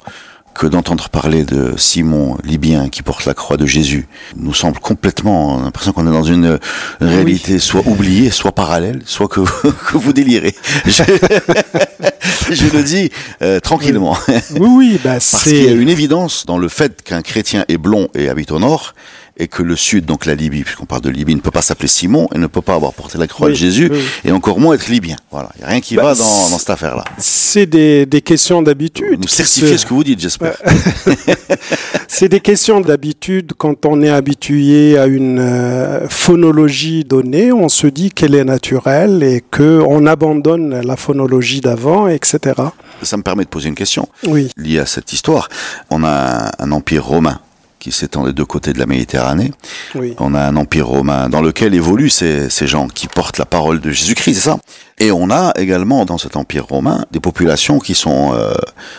que 0.60 0.66
d'entendre 0.66 1.08
parler 1.08 1.44
de 1.44 1.72
Simon, 1.78 2.36
libyen, 2.44 2.90
qui 2.90 3.00
porte 3.02 3.24
la 3.24 3.32
croix 3.32 3.56
de 3.56 3.64
Jésus, 3.64 4.06
nous 4.36 4.52
semble 4.52 4.78
complètement, 4.78 5.56
on 5.56 5.60
a 5.60 5.64
l'impression 5.64 5.92
qu'on 5.92 6.06
est 6.06 6.12
dans 6.12 6.22
une, 6.22 6.58
une 7.00 7.06
réalité 7.06 7.58
soit 7.58 7.80
oubliée, 7.86 8.30
soit 8.30 8.52
parallèle, 8.52 9.00
soit 9.06 9.26
que, 9.28 9.40
que 9.90 9.96
vous 9.96 10.12
délirez. 10.12 10.54
Je, 10.84 11.02
je 12.50 12.76
le 12.76 12.82
dis 12.82 13.10
euh, 13.40 13.58
tranquillement. 13.58 14.18
Oui, 14.28 14.68
oui, 14.68 15.00
bah, 15.02 15.14
Parce 15.14 15.44
qu'il 15.44 15.56
y 15.56 15.60
a 15.66 15.70
c'est 15.70 15.74
une 15.76 15.88
évidence 15.88 16.44
dans 16.44 16.58
le 16.58 16.68
fait 16.68 17.02
qu'un 17.02 17.22
chrétien 17.22 17.64
est 17.68 17.78
blond 17.78 18.08
et 18.14 18.28
habite 18.28 18.50
au 18.50 18.58
nord, 18.58 18.94
et 19.38 19.48
que 19.48 19.62
le 19.62 19.74
sud, 19.74 20.04
donc 20.04 20.26
la 20.26 20.34
Libye, 20.34 20.64
puisqu'on 20.64 20.84
parle 20.84 21.00
de 21.00 21.08
Libye, 21.08 21.34
ne 21.34 21.40
peut 21.40 21.50
pas 21.50 21.62
s'appeler 21.62 21.88
Simon 21.88 22.28
et 22.34 22.38
ne 22.38 22.46
peut 22.46 22.60
pas 22.60 22.74
avoir 22.74 22.92
porté 22.92 23.16
la 23.16 23.26
croix 23.26 23.46
Oui, 23.46 23.54
de 23.54 23.58
Jésus, 23.58 23.88
oui. 23.90 23.98
et 24.26 24.32
encore 24.32 24.60
moins 24.60 24.74
être 24.74 24.88
libyen. 24.88 25.16
Voilà, 25.30 25.48
il 25.56 25.60
n'y 25.60 25.64
a 25.64 25.68
rien 25.68 25.80
qui 25.80 25.96
Bah, 25.96 26.02
va 26.02 26.14
dans, 26.14 26.58
cette 26.58 26.68
affaire-là. 26.68 27.04
c'est 27.16 27.64
des, 27.64 28.04
des 28.04 28.20
questions 28.20 28.60
d'habitude. 28.60 29.12
Nous 29.18 29.24
qui 29.26 29.34
certifiez 29.36 29.68
se- 29.70 29.76
ce 29.78 29.86
que 29.86 29.94
vous 29.94 30.04
dites, 30.04 30.20
j'espère. 30.20 30.49
C'est 32.08 32.28
des 32.28 32.40
questions 32.40 32.80
d'habitude. 32.80 33.52
Quand 33.56 33.86
on 33.86 34.02
est 34.02 34.10
habitué 34.10 34.98
à 34.98 35.06
une 35.06 35.38
euh, 35.38 36.08
phonologie 36.08 37.04
donnée, 37.04 37.52
on 37.52 37.68
se 37.68 37.86
dit 37.86 38.10
qu'elle 38.10 38.34
est 38.34 38.44
naturelle 38.44 39.22
et 39.22 39.42
que 39.50 39.82
on 39.86 40.06
abandonne 40.06 40.80
la 40.80 40.96
phonologie 40.96 41.60
d'avant, 41.60 42.08
etc. 42.08 42.54
Ça 43.02 43.16
me 43.16 43.22
permet 43.22 43.44
de 43.44 43.48
poser 43.48 43.68
une 43.68 43.74
question 43.74 44.08
Oui, 44.26 44.50
liée 44.56 44.78
à 44.78 44.86
cette 44.86 45.12
histoire. 45.12 45.48
On 45.90 46.04
a 46.04 46.50
un 46.58 46.72
empire 46.72 47.04
romain 47.04 47.40
qui 47.80 47.90
s'étend 47.90 48.24
des 48.24 48.32
deux 48.32 48.44
côtés 48.44 48.72
de 48.72 48.78
la 48.78 48.86
Méditerranée. 48.86 49.50
oui. 49.96 50.14
On 50.18 50.34
a 50.34 50.40
un 50.40 50.54
empire 50.56 50.86
romain 50.86 51.28
dans 51.28 51.40
lequel 51.40 51.74
évoluent 51.74 52.10
ces, 52.10 52.48
ces 52.50 52.68
gens 52.68 52.86
qui 52.86 53.08
portent 53.08 53.38
la 53.38 53.46
parole 53.46 53.80
de 53.80 53.90
Jésus-Christ, 53.90 54.34
c'est 54.34 54.40
ça? 54.50 54.58
Et 54.98 55.10
on 55.10 55.30
a 55.30 55.52
également 55.56 56.04
dans 56.04 56.18
cet 56.18 56.36
empire 56.36 56.66
romain 56.66 57.06
des 57.10 57.20
populations 57.20 57.78
qui 57.80 57.94
sont 57.94 58.34
euh, 58.34 58.52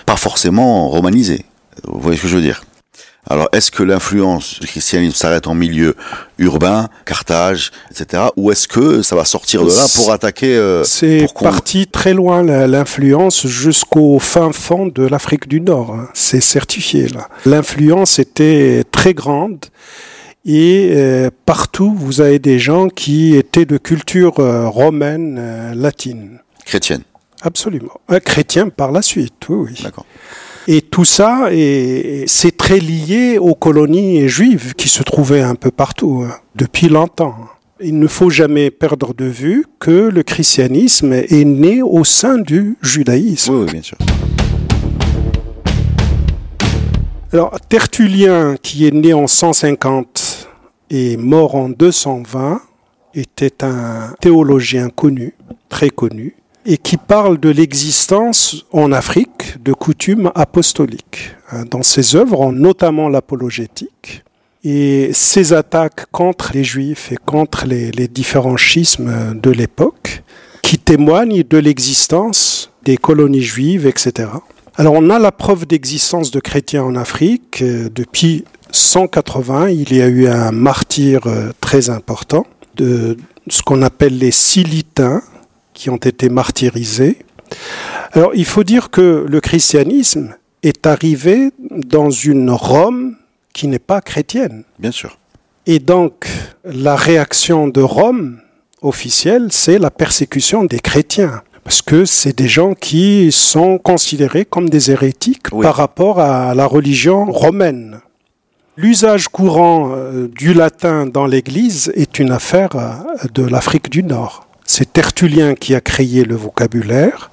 pas 0.06 0.18
forcément 0.18 0.90
romanisées. 0.90 1.46
Vous 1.84 2.02
voyez 2.02 2.18
ce 2.18 2.24
que 2.24 2.28
je 2.28 2.36
veux 2.36 2.42
dire? 2.42 2.64
Alors, 3.30 3.50
est-ce 3.54 3.70
que 3.70 3.84
l'influence 3.84 4.60
du 4.60 4.66
christianisme 4.68 5.16
s'arrête 5.16 5.46
en 5.48 5.54
milieu 5.54 5.96
urbain, 6.40 6.90
Carthage, 7.06 7.72
etc. 7.92 8.24
Ou 8.36 8.52
est-ce 8.52 8.68
que 8.68 9.04
ça 9.04 9.16
va 9.16 9.26
sortir 9.26 9.64
de 9.64 9.70
là 9.70 9.86
pour 9.96 10.12
attaquer 10.12 10.56
euh, 10.56 10.84
C'est 10.84 11.28
parti 11.40 11.86
très 11.86 12.14
loin 12.16 12.42
l'influence 12.44 13.46
jusqu'au 13.46 14.18
fin 14.18 14.52
fond 14.52 14.88
de 14.88 15.04
l'Afrique 15.06 15.48
du 15.48 15.62
Nord. 15.62 15.94
hein. 15.94 16.10
C'est 16.16 16.42
certifié 16.42 17.08
là. 17.10 17.30
L'influence 17.46 18.18
était 18.18 18.84
très 18.92 19.14
grande 19.14 19.66
et 20.44 20.90
euh, 20.94 21.30
partout 21.46 21.94
vous 21.96 22.22
avez 22.22 22.40
des 22.40 22.58
gens 22.58 22.90
qui 22.90 23.36
étaient 23.36 23.66
de 23.66 23.78
culture 23.78 24.40
euh, 24.40 24.68
romaine, 24.68 25.38
euh, 25.40 25.76
latine. 25.76 26.40
chrétienne 26.66 27.04
Absolument. 27.44 28.00
Un 28.10 28.20
chrétien 28.20 28.70
par 28.70 28.92
la 28.92 29.02
suite, 29.04 29.34
oui, 29.50 29.70
oui. 29.72 29.80
D'accord. 29.84 30.06
Et 30.68 30.84
tout 30.84 31.06
ça, 31.06 31.48
est- 31.52 32.26
c'est 32.28 32.51
très 32.72 32.80
lié 32.80 33.38
aux 33.38 33.54
colonies 33.54 34.30
juives 34.30 34.76
qui 34.76 34.88
se 34.88 35.04
trouvaient 35.04 35.42
un 35.42 35.56
peu 35.56 35.72
partout 35.72 36.24
hein, 36.26 36.38
depuis 36.56 36.88
longtemps. 36.88 37.36
Il 37.82 38.00
ne 38.00 38.08
faut 38.08 38.30
jamais 38.30 38.72
perdre 38.72 39.14
de 39.14 39.26
vue 39.26 39.66
que 39.80 40.08
le 40.08 40.24
christianisme 40.24 41.12
est 41.12 41.44
né 41.44 41.82
au 41.82 42.06
sein 42.06 42.38
du 42.38 42.78
judaïsme. 42.82 43.56
Oui, 43.56 43.64
oui, 43.66 43.72
bien 43.74 43.82
sûr. 43.82 43.98
Alors, 47.34 47.60
Tertullien, 47.68 48.56
qui 48.64 48.88
est 48.88 48.94
né 48.94 49.14
en 49.14 49.28
150 49.28 50.48
et 50.92 51.18
mort 51.18 51.56
en 51.56 51.68
220, 51.68 52.62
était 53.16 53.66
un 53.66 54.14
théologien 54.22 54.88
connu, 54.88 55.34
très 55.68 55.90
connu, 55.90 56.38
et 56.66 56.78
qui 56.78 56.98
parle 56.98 57.40
de 57.40 57.50
l'existence 57.50 58.66
en 58.72 58.92
Afrique 58.92 59.62
de 59.64 59.74
coutumes 59.74 60.32
apostoliques. 60.36 61.32
Hein, 61.52 61.66
Dans 61.70 61.84
ses 61.84 62.16
œuvres, 62.16 62.52
notamment 62.52 63.10
l'apologétique, 63.10 64.24
et 64.64 65.10
ses 65.14 65.54
attaques 65.54 66.06
contre 66.12 66.52
les 66.54 66.64
juifs 66.64 67.12
et 67.12 67.18
contre 67.18 67.66
les, 67.66 67.90
les 67.92 68.08
différents 68.08 68.58
schismes 68.58 69.34
de 69.34 69.50
l'époque, 69.50 70.24
qui 70.62 70.78
témoignent 70.78 71.44
de 71.44 71.58
l'existence 71.58 72.70
des 72.84 72.98
colonies 72.98 73.42
juives, 73.42 73.88
etc. 73.88 74.30
Alors 74.76 74.94
on 74.94 75.10
a 75.10 75.20
la 75.20 75.32
preuve 75.32 75.66
d'existence 75.66 76.32
de 76.32 76.40
chrétiens 76.40 76.84
en 76.84 76.96
Afrique. 76.96 77.62
Euh, 77.62 77.90
Depuis 77.94 78.46
180, 78.72 79.70
il 79.70 79.94
y 79.94 80.02
a 80.02 80.08
eu 80.08 80.28
un 80.28 80.52
martyr 80.52 81.22
euh, 81.26 81.52
très 81.60 81.90
important 81.90 82.46
de 82.76 83.18
ce 83.50 83.62
qu'on 83.64 83.82
appelle 83.82 84.18
les 84.18 84.32
Silitains 84.32 85.22
qui 85.74 85.90
ont 85.90 85.98
été 85.98 86.30
martyrisés. 86.30 87.18
Alors 88.14 88.32
il 88.36 88.46
faut 88.46 88.64
dire 88.64 88.90
que 88.90 89.26
le 89.28 89.40
christianisme 89.42 90.36
est 90.64 90.86
arrivé 90.86 91.52
dans 91.70 92.10
une 92.10 92.50
Rome 92.52 93.16
qui 93.54 93.68
n'est 93.68 93.80
pas 93.80 94.02
chrétienne. 94.02 94.64
Bien 94.80 94.92
sûr. 94.92 95.18
Et 95.66 95.80
donc 95.80 96.28
la 96.64 96.96
réaction 96.96 97.68
de 97.68 97.82
Rome 97.82 98.40
officielle, 98.82 99.48
c'est 99.52 99.80
la 99.80 99.92
persécution 99.92 100.64
des 100.64 100.80
chrétiens. 100.80 101.42
Parce 101.64 101.82
que 101.84 102.06
c'est 102.06 102.36
des 102.36 102.48
gens 102.48 102.74
qui 102.74 103.32
sont 103.32 103.78
considérés 103.78 104.46
comme 104.46 104.70
des 104.70 104.90
hérétiques 104.90 105.46
Oui. 105.52 105.62
par 105.64 105.76
rapport 105.76 106.20
à 106.20 106.56
la 106.56 106.66
religion 106.66 107.26
romaine. 107.26 108.00
L'usage 108.78 109.28
courant 109.28 109.92
euh, 109.94 110.28
du 110.28 110.54
latin 110.54 111.06
dans 111.06 111.28
l'Église 111.28 111.92
est 111.94 112.18
une 112.18 112.32
affaire 112.32 112.70
euh, 112.76 112.94
de 113.34 113.44
l'Afrique 113.44 113.92
du 113.92 114.02
Nord. 114.02 114.48
C'est 114.66 114.94
Tertullien 114.94 115.56
qui 115.56 115.76
a 115.76 115.82
créé 115.82 116.24
le 116.24 116.36
vocabulaire 116.36 117.32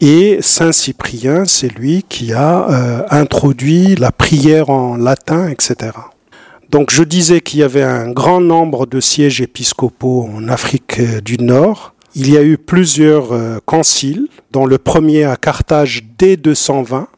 et 0.00 0.38
Saint 0.40 0.72
Cyprien, 0.72 1.44
c'est 1.44 1.68
lui 1.68 2.04
qui 2.08 2.32
a 2.32 2.70
euh, 2.70 3.02
introduit 3.10 3.96
la 3.96 4.10
prière 4.10 4.70
en 4.70 4.96
latin, 4.96 5.48
etc. 5.48 5.92
Donc 6.70 6.90
je 6.90 7.02
disais 7.02 7.42
qu'il 7.42 7.60
y 7.60 7.62
avait 7.62 7.82
un 7.82 8.10
grand 8.10 8.40
nombre 8.40 8.86
de 8.86 8.98
sièges 8.98 9.42
épiscopaux 9.42 10.30
en 10.34 10.48
Afrique 10.48 11.00
euh, 11.00 11.20
du 11.20 11.36
Nord. 11.36 11.94
Il 12.14 12.30
y 12.30 12.38
a 12.38 12.42
eu 12.42 12.56
plusieurs 12.56 13.32
euh, 13.32 13.58
conciles, 13.66 14.28
dont 14.52 14.64
le 14.64 14.78
premier 14.78 15.24
à 15.24 15.36
Carthage 15.36 16.02
dès 16.16 16.38
220, 16.38 17.08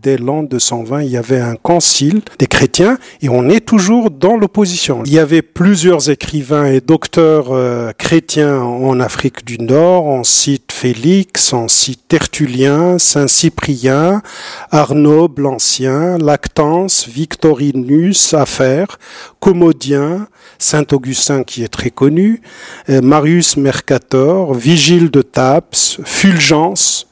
dès 0.00 0.16
l'an 0.16 0.42
220, 0.42 1.02
il 1.02 1.10
y 1.10 1.16
avait 1.16 1.40
un 1.40 1.56
concile 1.56 2.22
des 2.38 2.46
chrétiens 2.46 2.98
et 3.20 3.28
on 3.28 3.48
est 3.48 3.60
toujours 3.60 4.10
dans 4.10 4.36
l'opposition. 4.36 5.02
Il 5.06 5.12
y 5.12 5.18
avait 5.18 5.42
plusieurs 5.42 6.10
écrivains 6.10 6.66
et 6.66 6.80
docteurs 6.80 7.48
euh, 7.50 7.92
chrétiens 7.96 8.60
en 8.60 9.00
Afrique 9.00 9.44
du 9.44 9.58
Nord. 9.58 10.06
On 10.06 10.24
cite 10.24 10.72
Félix, 10.72 11.52
on 11.52 11.68
cite 11.68 12.00
Tertullien, 12.08 12.98
Saint 12.98 13.28
Cyprien, 13.28 14.22
Arnaud 14.70 15.28
l'Ancien, 15.36 16.18
Lactance, 16.18 17.08
Victorinus, 17.08 18.34
Affaire, 18.34 18.98
Commodien, 19.40 20.28
Saint 20.58 20.86
Augustin 20.92 21.42
qui 21.42 21.62
est 21.62 21.68
très 21.68 21.90
connu, 21.90 22.42
euh, 22.88 23.00
Marius 23.00 23.56
Mercator, 23.56 24.54
Vigile 24.54 25.10
de 25.10 25.22
Taps, 25.22 26.00
Fulgence, 26.04 27.08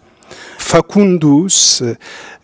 Facundus, 0.58 1.82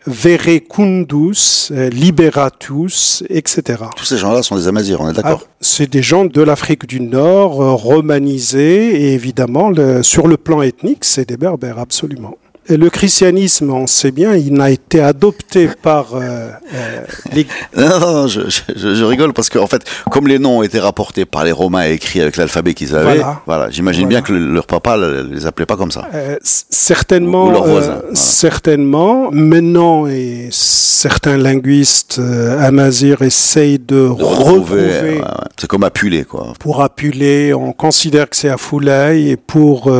Verecundus, 0.06 1.70
Liberatus, 1.70 3.24
etc. 3.28 3.84
Tous 3.96 4.04
ces 4.04 4.18
gens-là 4.18 4.42
sont 4.42 4.56
des 4.56 4.68
Amazirs, 4.68 5.00
on 5.00 5.10
est 5.10 5.12
d'accord 5.12 5.42
ah, 5.44 5.48
C'est 5.60 5.90
des 5.90 6.02
gens 6.02 6.24
de 6.24 6.42
l'Afrique 6.42 6.86
du 6.86 7.00
Nord, 7.00 7.60
euh, 7.60 7.72
romanisés, 7.72 9.02
et 9.02 9.14
évidemment, 9.14 9.72
sur 10.02 10.28
le 10.28 10.36
plan 10.36 10.62
ethnique, 10.62 11.04
c'est 11.04 11.28
des 11.28 11.36
Berbères, 11.36 11.78
absolument 11.78 12.36
le 12.68 12.90
christianisme, 12.90 13.70
on 13.70 13.86
sait 13.86 14.10
bien, 14.10 14.34
il 14.34 14.52
n'a 14.52 14.70
été 14.70 15.00
adopté 15.00 15.68
par 15.82 16.14
euh, 16.14 16.50
euh 16.74 17.00
les... 17.32 17.46
Non, 17.76 18.00
non, 18.00 18.26
je, 18.26 18.40
je, 18.48 18.94
je, 18.94 19.04
rigole 19.04 19.32
parce 19.32 19.50
qu'en 19.50 19.66
fait, 19.66 19.82
comme 20.10 20.26
les 20.26 20.38
noms 20.38 20.58
ont 20.58 20.62
été 20.62 20.78
rapportés 20.78 21.24
par 21.24 21.44
les 21.44 21.52
Romains 21.52 21.86
et 21.86 21.92
écrits 21.92 22.20
avec 22.20 22.36
l'alphabet 22.36 22.74
qu'ils 22.74 22.94
avaient, 22.96 23.22
voilà, 23.46 23.70
j'imagine 23.70 24.08
bien 24.08 24.22
que 24.22 24.32
leur 24.32 24.66
papa 24.66 24.96
les 24.96 25.46
appelait 25.46 25.66
pas 25.66 25.76
comme 25.76 25.90
ça. 25.90 26.08
Euh, 26.14 26.36
certainement, 26.42 27.52
euh, 27.66 28.00
certainement. 28.14 29.30
Maintenant, 29.30 30.06
et 30.06 30.48
certains 30.50 31.36
linguistes 31.36 32.20
amazirs 32.60 33.22
essayent 33.22 33.78
de, 33.78 33.94
de 33.94 34.22
retrouver. 34.22 35.20
C'est 35.58 35.68
comme 35.68 35.84
appuler, 35.84 36.24
quoi. 36.24 36.52
Pour 36.58 36.82
appuler, 36.82 37.54
on 37.54 37.72
considère 37.72 38.28
que 38.28 38.36
c'est 38.36 38.48
à 38.48 38.56
Foulaille 38.56 39.30
et 39.30 39.36
pour 39.36 39.92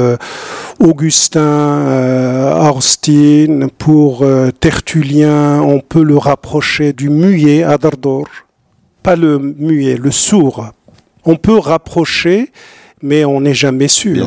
Augustin, 0.81 2.56
Austin, 2.57 3.69
pour 3.79 4.23
euh, 4.23 4.51
Tertullien, 4.51 5.61
on 5.61 5.81
peut 5.81 6.03
le 6.03 6.17
rapprocher 6.17 6.93
du 6.93 7.11
muet 7.11 7.63
à 7.63 7.77
Dardor. 7.77 8.27
Pas 9.03 9.17
le 9.17 9.39
muet, 9.39 9.97
le 9.97 10.11
sourd. 10.11 10.67
On 11.25 11.37
peut 11.37 11.59
rapprocher 11.59 12.51
mais 13.03 13.25
on 13.27 13.43
n'est 13.43 13.55
jamais 13.55 13.89
sûr. 13.89 14.27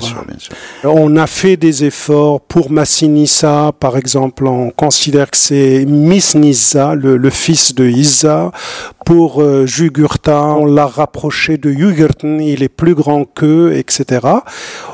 On 0.84 1.16
a 1.18 1.26
fait 1.26 1.58
des 1.58 1.86
efforts 1.86 2.40
pour 2.42 2.70
Massinissa, 2.70 3.72
par 3.80 3.98
exemple, 3.98 4.46
on 4.46 4.70
considère 4.70 5.32
que 5.32 5.38
c'est 5.38 5.86
Miss 5.86 6.36
le, 6.36 7.30
fils 7.30 7.74
de 7.74 7.86
Isa. 7.86 8.52
Pour 9.06 9.42
euh, 9.42 9.66
Jugurtha, 9.66 10.44
on 10.44 10.66
l'a 10.66 10.86
rapproché 10.86 11.58
de 11.58 11.72
Jugurten, 11.72 12.40
il 12.40 12.62
est 12.62 12.70
plus 12.70 12.94
grand 12.94 13.26
qu'eux, 13.26 13.74
etc. 13.76 14.28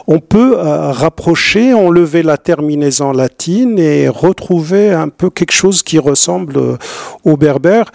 On 0.07 0.19
peut 0.19 0.57
euh, 0.57 0.91
rapprocher, 0.91 1.73
enlever 1.73 2.23
la 2.23 2.37
terminaison 2.37 3.11
latine 3.11 3.77
et 3.77 4.07
retrouver 4.07 4.93
un 4.93 5.09
peu 5.09 5.29
quelque 5.29 5.51
chose 5.51 5.83
qui 5.83 5.99
ressemble 5.99 6.57
euh, 6.57 6.77
au 7.25 7.35
berbère 7.35 7.91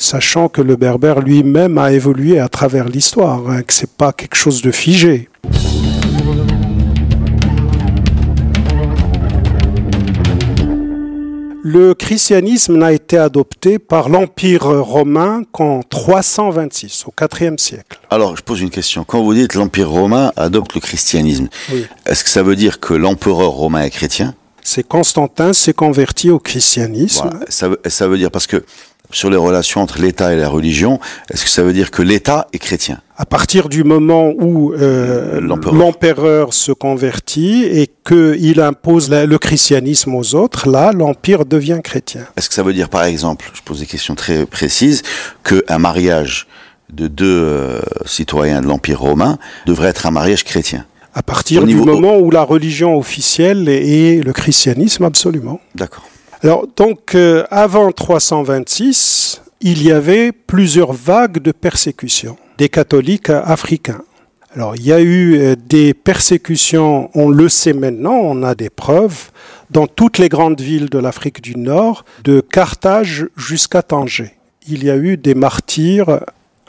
sachant 0.00 0.48
que 0.48 0.62
le 0.62 0.76
berbère 0.76 1.20
lui-même 1.20 1.78
a 1.78 1.92
évolué 1.92 2.40
à 2.40 2.48
travers 2.48 2.88
l'histoire, 2.88 3.48
hein, 3.48 3.62
que 3.62 3.72
c'est 3.72 3.90
pas 3.90 4.12
quelque 4.12 4.34
chose 4.34 4.62
de 4.62 4.70
figé. 4.70 5.28
Le 11.62 11.92
christianisme 11.92 12.78
n'a 12.78 12.92
été 12.92 13.18
adopté 13.18 13.78
par 13.78 14.08
l'Empire 14.08 14.62
romain 14.64 15.42
qu'en 15.52 15.82
326, 15.82 17.04
au 17.06 17.12
IVe 17.20 17.58
siècle. 17.58 18.00
Alors, 18.08 18.36
je 18.36 18.42
pose 18.42 18.62
une 18.62 18.70
question. 18.70 19.04
Quand 19.04 19.22
vous 19.22 19.34
dites 19.34 19.54
l'Empire 19.54 19.90
romain 19.90 20.32
adopte 20.36 20.74
le 20.74 20.80
christianisme, 20.80 21.48
est-ce 22.06 22.24
que 22.24 22.30
ça 22.30 22.42
veut 22.42 22.56
dire 22.56 22.80
que 22.80 22.94
l'empereur 22.94 23.50
romain 23.50 23.82
est 23.82 23.90
chrétien? 23.90 24.34
C'est 24.62 24.86
Constantin 24.86 25.52
s'est 25.52 25.74
converti 25.74 26.30
au 26.30 26.38
christianisme. 26.38 27.30
Ça, 27.48 27.68
ça 27.86 28.08
veut 28.08 28.18
dire 28.18 28.30
parce 28.30 28.46
que 28.46 28.64
sur 29.10 29.30
les 29.30 29.36
relations 29.36 29.80
entre 29.80 30.00
l'État 30.00 30.32
et 30.32 30.36
la 30.36 30.48
religion, 30.48 31.00
est-ce 31.30 31.44
que 31.44 31.50
ça 31.50 31.62
veut 31.62 31.72
dire 31.72 31.90
que 31.90 32.02
l'État 32.02 32.48
est 32.52 32.58
chrétien? 32.58 33.00
À 33.16 33.26
partir 33.26 33.68
du 33.68 33.84
moment 33.84 34.32
où 34.38 34.72
euh, 34.72 35.40
l'empereur 35.40 36.54
se 36.54 36.72
convertit 36.72 37.64
et 37.64 37.90
qu'il 38.06 38.60
impose 38.60 39.10
le 39.10 39.36
christianisme 39.38 40.14
aux 40.14 40.34
autres, 40.34 40.68
là, 40.70 40.92
l'empire 40.92 41.44
devient 41.44 41.80
chrétien. 41.84 42.22
Est-ce 42.36 42.48
que 42.48 42.54
ça 42.54 42.62
veut 42.62 42.72
dire, 42.72 42.88
par 42.88 43.04
exemple, 43.04 43.50
je 43.52 43.60
pose 43.62 43.80
des 43.80 43.86
questions 43.86 44.14
très 44.14 44.46
précises, 44.46 45.02
qu'un 45.44 45.78
mariage 45.78 46.46
de 46.90 47.08
deux 47.08 47.26
euh, 47.26 47.80
citoyens 48.06 48.62
de 48.62 48.66
l'empire 48.66 49.00
romain 49.00 49.38
devrait 49.66 49.88
être 49.88 50.06
un 50.06 50.10
mariage 50.10 50.44
chrétien? 50.44 50.86
À 51.12 51.22
partir 51.22 51.64
du 51.64 51.74
moment 51.74 52.18
où 52.18 52.30
la 52.30 52.42
religion 52.42 52.96
officielle 52.96 53.68
est 53.68 54.24
le 54.24 54.32
christianisme, 54.32 55.04
absolument. 55.04 55.60
D'accord. 55.74 56.08
Alors, 56.42 56.66
donc, 56.74 57.14
euh, 57.14 57.44
avant 57.50 57.92
326, 57.92 59.42
il 59.60 59.82
y 59.82 59.92
avait 59.92 60.32
plusieurs 60.32 60.94
vagues 60.94 61.38
de 61.38 61.52
persécutions 61.52 62.38
des 62.56 62.70
catholiques 62.70 63.28
africains. 63.28 64.02
Alors, 64.54 64.74
il 64.74 64.82
y 64.82 64.92
a 64.92 65.00
eu 65.00 65.36
euh, 65.36 65.54
des 65.54 65.92
persécutions, 65.92 67.10
on 67.14 67.28
le 67.28 67.50
sait 67.50 67.74
maintenant, 67.74 68.14
on 68.14 68.42
a 68.42 68.54
des 68.54 68.70
preuves, 68.70 69.30
dans 69.70 69.86
toutes 69.86 70.16
les 70.16 70.30
grandes 70.30 70.62
villes 70.62 70.88
de 70.88 70.98
l'Afrique 70.98 71.42
du 71.42 71.56
Nord, 71.56 72.06
de 72.24 72.40
Carthage 72.40 73.28
jusqu'à 73.36 73.82
Tanger. 73.82 74.32
Il 74.66 74.82
y 74.82 74.90
a 74.90 74.96
eu 74.96 75.18
des 75.18 75.34
martyrs 75.34 76.20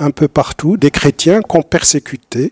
un 0.02 0.12
peu 0.12 0.28
partout, 0.28 0.78
des 0.78 0.92
chrétiens 0.92 1.42
qu'on 1.42 1.62
persécutait 1.62 2.52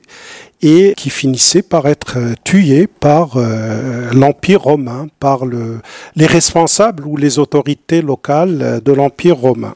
et 0.61 0.93
qui 0.95 1.09
finissaient 1.09 1.63
par 1.63 1.87
être 1.87 2.17
euh, 2.17 2.33
tués 2.43 2.87
par 2.87 3.37
euh, 3.37 4.11
l'Empire 4.13 4.61
romain, 4.61 5.07
par 5.19 5.45
le, 5.45 5.79
les 6.15 6.27
responsables 6.27 7.05
ou 7.05 7.17
les 7.17 7.39
autorités 7.39 8.01
locales 8.01 8.59
euh, 8.61 8.79
de 8.79 8.91
l'Empire 8.91 9.37
romain. 9.37 9.75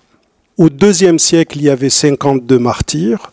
Au 0.58 0.70
deuxième 0.70 1.18
siècle, 1.20 1.58
il 1.58 1.64
y 1.64 1.70
avait 1.70 1.90
52 1.90 2.60
martyrs. 2.60 3.32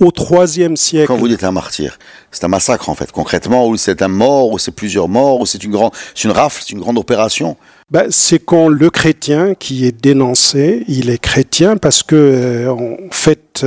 Au 0.00 0.10
troisième 0.10 0.76
siècle. 0.76 1.06
Quand 1.06 1.16
vous 1.16 1.28
dites 1.28 1.44
un 1.44 1.52
martyr, 1.52 1.98
c'est 2.32 2.42
un 2.42 2.48
massacre 2.48 2.88
en 2.88 2.96
fait, 2.96 3.12
concrètement, 3.12 3.68
ou 3.68 3.76
c'est 3.76 4.02
un 4.02 4.08
mort, 4.08 4.50
ou 4.50 4.58
c'est 4.58 4.72
plusieurs 4.72 5.08
morts, 5.08 5.40
ou 5.40 5.46
c'est 5.46 5.62
une 5.62 5.70
grande, 5.70 5.92
c'est 6.16 6.24
une 6.24 6.32
rafle, 6.32 6.62
c'est 6.66 6.72
une 6.72 6.80
grande 6.80 6.98
opération. 6.98 7.56
Ben, 7.90 8.06
c'est 8.10 8.38
quand 8.38 8.68
le 8.68 8.90
chrétien 8.90 9.54
qui 9.54 9.86
est 9.86 9.92
dénoncé, 9.92 10.84
il 10.88 11.10
est 11.10 11.18
chrétien 11.18 11.76
parce 11.76 12.02
que 12.02 12.66
en 12.68 12.96
fait, 13.10 13.64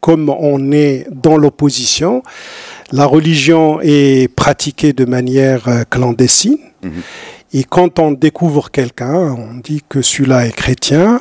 comme 0.00 0.28
on 0.28 0.72
est 0.72 1.06
dans 1.10 1.36
l'opposition, 1.36 2.22
la 2.92 3.06
religion 3.06 3.80
est 3.82 4.32
pratiquée 4.34 4.92
de 4.92 5.04
manière 5.04 5.68
euh, 5.68 5.84
clandestine. 5.88 6.58
Mhm. 6.82 7.02
Et 7.52 7.64
quand 7.64 7.98
on 7.98 8.12
découvre 8.12 8.70
quelqu'un, 8.70 9.34
on 9.36 9.58
dit 9.62 9.82
que 9.88 10.02
celui-là 10.02 10.46
est 10.46 10.52
chrétien, 10.52 11.20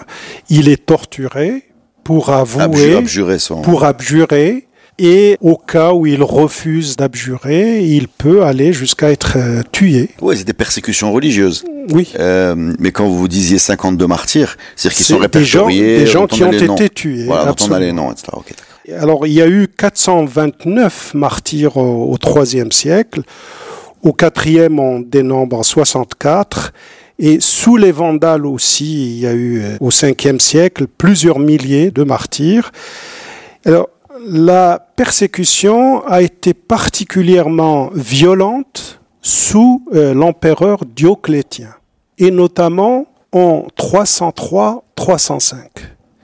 il 0.49 0.69
est 0.69 0.85
torturé 0.85 1.63
pour 2.03 2.29
avouer, 2.29 2.95
abjurer 2.95 3.39
son... 3.39 3.61
pour 3.61 3.83
abjurer, 3.83 4.67
et 4.99 5.37
au 5.41 5.55
cas 5.55 5.93
où 5.93 6.05
il 6.05 6.21
refuse 6.21 6.97
d'abjurer, 6.97 7.83
il 7.83 8.07
peut 8.09 8.43
aller 8.43 8.73
jusqu'à 8.73 9.09
être 9.09 9.37
euh, 9.37 9.61
tué. 9.71 10.09
Oui, 10.21 10.35
c'est 10.37 10.43
des 10.43 10.53
persécutions 10.53 11.13
religieuses. 11.13 11.63
Oui. 11.91 12.11
Euh, 12.19 12.73
mais 12.79 12.91
quand 12.91 13.07
vous 13.07 13.27
disiez 13.27 13.57
52 13.57 14.05
martyrs, 14.05 14.57
c'est-à-dire 14.75 14.97
qu'ils 14.97 15.05
sont 15.05 15.17
répertoriés. 15.17 15.99
Des 15.99 16.05
gens, 16.05 16.27
qui 16.27 16.43
ont 16.43 16.51
été 16.51 16.89
tués. 16.89 17.25
Voilà, 17.25 17.55
on 17.59 17.71
a 17.71 17.79
les 17.79 17.93
noms, 17.93 18.11
etc. 18.11 18.27
Alors, 18.97 19.25
il 19.25 19.33
y 19.33 19.41
a 19.41 19.47
eu 19.47 19.67
429 19.67 21.13
martyrs 21.13 21.77
au 21.77 22.17
IIIe 22.17 22.71
siècle. 22.71 23.21
Au 24.01 24.13
quatrième, 24.13 24.79
on 24.79 24.99
dénombre 24.99 25.63
64. 25.63 26.73
Et 27.19 27.39
sous 27.39 27.77
les 27.77 27.91
Vandales 27.91 28.45
aussi, 28.45 29.17
il 29.17 29.19
y 29.19 29.27
a 29.27 29.33
eu 29.33 29.61
euh, 29.61 29.77
au 29.81 29.89
5e 29.89 30.39
siècle 30.39 30.87
plusieurs 30.87 31.39
milliers 31.39 31.91
de 31.91 32.03
martyrs. 32.03 32.71
Alors, 33.65 33.89
la 34.25 34.79
persécution 34.95 36.05
a 36.05 36.21
été 36.21 36.53
particulièrement 36.53 37.89
violente 37.93 38.99
sous 39.21 39.85
euh, 39.93 40.13
l'empereur 40.13 40.85
Dioclétien, 40.85 41.73
et 42.17 42.31
notamment 42.31 43.07
en 43.31 43.67
303-305. 43.77 45.59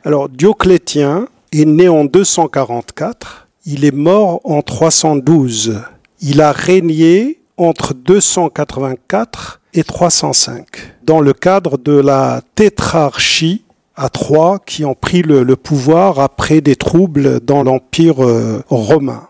Alors 0.04 0.30
Dioclétien 0.30 1.28
est 1.52 1.66
né 1.66 1.88
en 1.88 2.06
244, 2.06 3.48
il 3.66 3.86
est 3.86 3.96
mort 3.96 4.42
en 4.44 4.62
312. 4.62 5.82
Il 6.22 6.42
a 6.42 6.52
régné 6.52 7.40
entre 7.58 7.94
284 7.94 9.62
et 9.74 9.84
305 9.84 10.66
dans 11.04 11.20
le 11.20 11.34
cadre 11.34 11.78
de 11.78 11.94
la 11.94 12.42
tétrarchie 12.56 13.65
à 13.96 14.10
trois 14.10 14.60
qui 14.60 14.86
ont 14.86 14.96
pris 14.96 15.22
le, 15.22 15.56
pouvoir 15.56 16.20
après 16.20 16.62
des 16.62 16.76
troubles 16.76 17.40
dans 17.40 17.64
l'Empire 17.64 18.24
euh, 18.24 18.64
romain. 18.70 19.28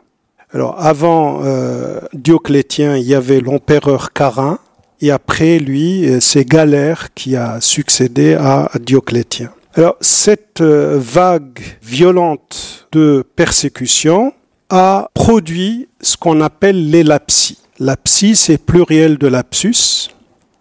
Alors 0.53 0.75
avant 0.79 1.41
euh, 1.43 1.99
Dioclétien, 2.13 2.97
il 2.97 3.03
y 3.03 3.13
avait 3.13 3.41
l'empereur 3.41 4.13
Carin 4.13 4.59
Et 5.01 5.11
après 5.11 5.59
lui, 5.59 6.09
euh, 6.09 6.19
c'est 6.19 6.45
Galère 6.45 7.13
qui 7.13 7.35
a 7.35 7.61
succédé 7.61 8.33
à 8.33 8.71
Dioclétien. 8.79 9.51
Alors, 9.77 9.97
cette 9.99 10.61
vague 10.61 11.59
violente 11.83 12.87
de 12.93 13.25
persécution 13.35 14.31
a 14.69 15.09
produit 15.13 15.89
ce 15.99 16.15
qu'on 16.15 16.39
appelle 16.39 16.89
les 16.89 17.03
lapsies. 17.03 17.57
Lapsie, 17.79 18.37
c'est 18.37 18.57
pluriel 18.57 19.17
de 19.17 19.27
lapsus. 19.27 20.14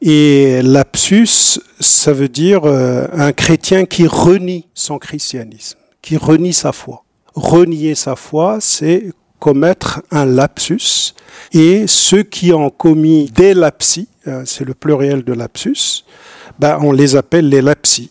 Et 0.07 0.61
lapsus, 0.61 1.59
ça 1.81 2.13
veut 2.13 2.29
dire 2.29 2.67
euh, 2.67 3.07
un 3.15 3.33
chrétien 3.33 3.87
qui 3.87 4.07
renie 4.07 4.67
son 4.75 4.99
christianisme, 4.99 5.79
qui 6.03 6.19
renie 6.19 6.53
sa 6.53 6.73
foi. 6.73 7.05
Renier 7.35 7.95
sa 7.95 8.15
foi, 8.15 8.59
c'est 8.61 9.13
commettre 9.39 10.03
un 10.11 10.27
lapsus. 10.27 11.15
Et 11.55 11.87
ceux 11.87 12.23
qui 12.23 12.53
ont 12.53 12.69
commis 12.69 13.31
des 13.35 13.55
lapsies, 13.55 14.09
euh, 14.29 14.43
c'est 14.45 14.67
le 14.67 14.75
pluriel 14.75 15.25
de 15.25 15.33
lapsus, 15.33 16.05
ben, 16.59 16.79
on 16.83 16.93
les 16.93 17.17
appelle 17.17 17.49
les 17.49 17.63
lapsies. 17.63 18.11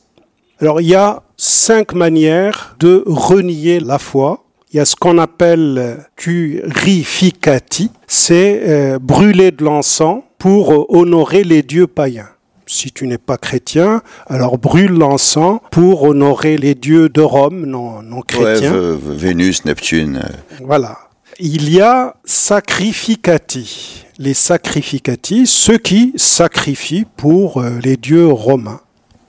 Alors 0.59 0.81
il 0.81 0.87
y 0.87 0.95
a 0.95 1.21
cinq 1.37 1.93
manières 1.93 2.75
de 2.79 3.03
renier 3.05 3.79
la 3.79 3.99
foi. 3.99 4.43
Il 4.71 4.77
y 4.77 4.79
a 4.79 4.85
ce 4.85 4.95
qu'on 4.95 5.19
appelle 5.19 5.99
curificati, 6.15 7.91
c'est 8.07 8.63
euh, 8.67 8.97
brûler 8.97 9.51
de 9.51 9.63
l'encens 9.63 10.23
pour 10.43 10.93
honorer 10.93 11.45
les 11.45 11.63
dieux 11.63 11.87
païens. 11.87 12.27
Si 12.67 12.91
tu 12.91 13.07
n'es 13.07 13.17
pas 13.17 13.37
chrétien, 13.37 14.01
alors 14.27 14.57
brûle 14.57 14.91
l'encens 14.91 15.61
pour 15.71 16.03
honorer 16.03 16.57
les 16.57 16.75
dieux 16.75 17.07
de 17.07 17.21
Rome, 17.21 17.65
non, 17.65 18.01
non 18.01 18.19
chrétiens. 18.19 18.73
Ouais, 18.73 18.97
Vénus, 19.01 19.63
Neptune. 19.63 20.21
Voilà. 20.61 20.97
Il 21.39 21.71
y 21.71 21.79
a 21.79 22.17
sacrificati. 22.25 24.03
Les 24.19 24.33
sacrificati, 24.33 25.47
ceux 25.47 25.77
qui 25.77 26.11
sacrifient 26.17 27.05
pour 27.15 27.61
euh, 27.61 27.79
les 27.81 27.95
dieux 27.95 28.27
romains. 28.27 28.81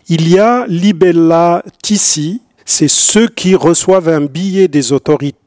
Il 0.09 0.29
y 0.29 0.41
a 0.41 0.67
libella 0.67 1.63
tissi, 1.81 2.43
c'est 2.65 2.89
ceux 2.89 3.29
qui 3.29 3.55
reçoivent 3.55 4.09
un 4.09 4.23
billet 4.23 4.67
des 4.67 4.93
autorités 4.93 5.44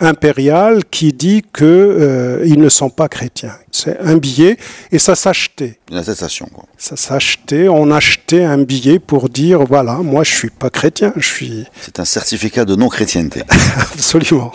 impériales 0.00 0.84
qui 0.84 1.12
dit 1.12 1.42
qu'ils 1.42 1.66
euh, 1.66 2.56
ne 2.56 2.68
sont 2.68 2.90
pas 2.90 3.08
chrétiens. 3.08 3.56
C'est 3.70 3.98
un 4.00 4.16
billet 4.16 4.56
et 4.92 4.98
ça 4.98 5.14
s'achetait. 5.14 5.78
Une 5.90 5.98
attestation, 5.98 6.46
quoi. 6.52 6.64
Ça 6.78 6.96
s'achetait, 6.96 7.68
on 7.68 7.90
achetait 7.90 8.44
un 8.44 8.58
billet 8.58 8.98
pour 8.98 9.28
dire 9.28 9.64
voilà, 9.64 9.96
moi 9.96 10.24
je 10.24 10.34
suis 10.34 10.50
pas 10.50 10.70
chrétien, 10.70 11.12
je 11.16 11.26
suis. 11.26 11.66
C'est 11.80 12.00
un 12.00 12.04
certificat 12.04 12.64
de 12.64 12.76
non-chrétienté. 12.76 13.42
Absolument. 13.92 14.52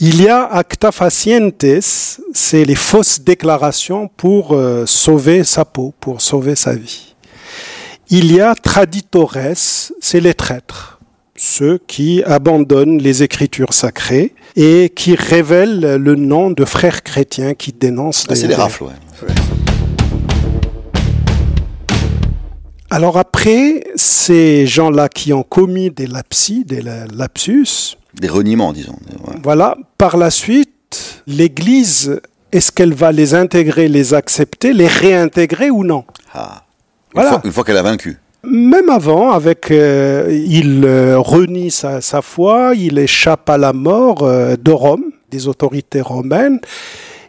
Il 0.00 0.20
y 0.22 0.28
a 0.28 0.44
acta 0.44 0.90
facientes, 0.90 1.64
c'est 2.34 2.64
les 2.64 2.74
fausses 2.74 3.20
déclarations 3.20 4.08
pour 4.08 4.52
euh, 4.52 4.84
sauver 4.86 5.44
sa 5.44 5.64
peau, 5.64 5.94
pour 6.00 6.20
sauver 6.20 6.56
sa 6.56 6.74
vie. 6.74 7.14
Il 8.08 8.30
y 8.30 8.40
a 8.40 8.54
traditores, 8.54 9.54
c'est 9.54 10.20
les 10.20 10.34
traîtres, 10.34 10.91
ceux 11.44 11.80
qui 11.88 12.22
abandonnent 12.22 12.98
les 12.98 13.24
écritures 13.24 13.74
sacrées 13.74 14.32
et 14.54 14.92
qui 14.94 15.16
révèlent 15.16 15.96
le 15.96 16.14
nom 16.14 16.52
de 16.52 16.64
frères 16.64 17.02
chrétiens 17.02 17.54
qui 17.54 17.72
dénoncent 17.72 18.26
ah, 18.30 18.36
C'est 18.36 18.46
les 18.46 18.54
rafles, 18.54 18.84
ouais. 18.84 18.92
Alors 22.90 23.18
après, 23.18 23.82
ces 23.96 24.68
gens-là 24.68 25.08
qui 25.08 25.32
ont 25.32 25.42
commis 25.42 25.90
des 25.90 26.06
lapsis, 26.06 26.64
des 26.64 26.80
lapsus, 26.80 27.96
des 28.14 28.28
reniements, 28.28 28.72
disons. 28.72 28.96
Voilà. 29.42 29.76
Par 29.98 30.18
la 30.18 30.30
suite, 30.30 31.24
l'Église, 31.26 32.20
est-ce 32.52 32.70
qu'elle 32.70 32.94
va 32.94 33.10
les 33.10 33.34
intégrer, 33.34 33.88
les 33.88 34.14
accepter, 34.14 34.72
les 34.72 34.86
réintégrer 34.86 35.70
ou 35.70 35.82
non? 35.82 36.04
Ah. 36.34 36.62
Une 37.44 37.50
fois, 37.50 37.64
qu'elle 37.64 37.78
a 37.78 37.82
vaincu. 37.82 38.18
Même 38.44 38.90
avant, 38.90 39.30
avec, 39.30 39.70
euh, 39.70 40.26
il 40.30 40.84
euh, 40.84 41.16
renie 41.18 41.70
sa, 41.70 42.00
foi, 42.22 42.72
il 42.74 42.98
échappe 42.98 43.48
à 43.48 43.56
la 43.56 43.72
mort 43.72 44.24
euh, 44.24 44.56
de 44.56 44.72
Rome, 44.72 45.04
des 45.30 45.46
autorités 45.46 46.00
romaines, 46.00 46.60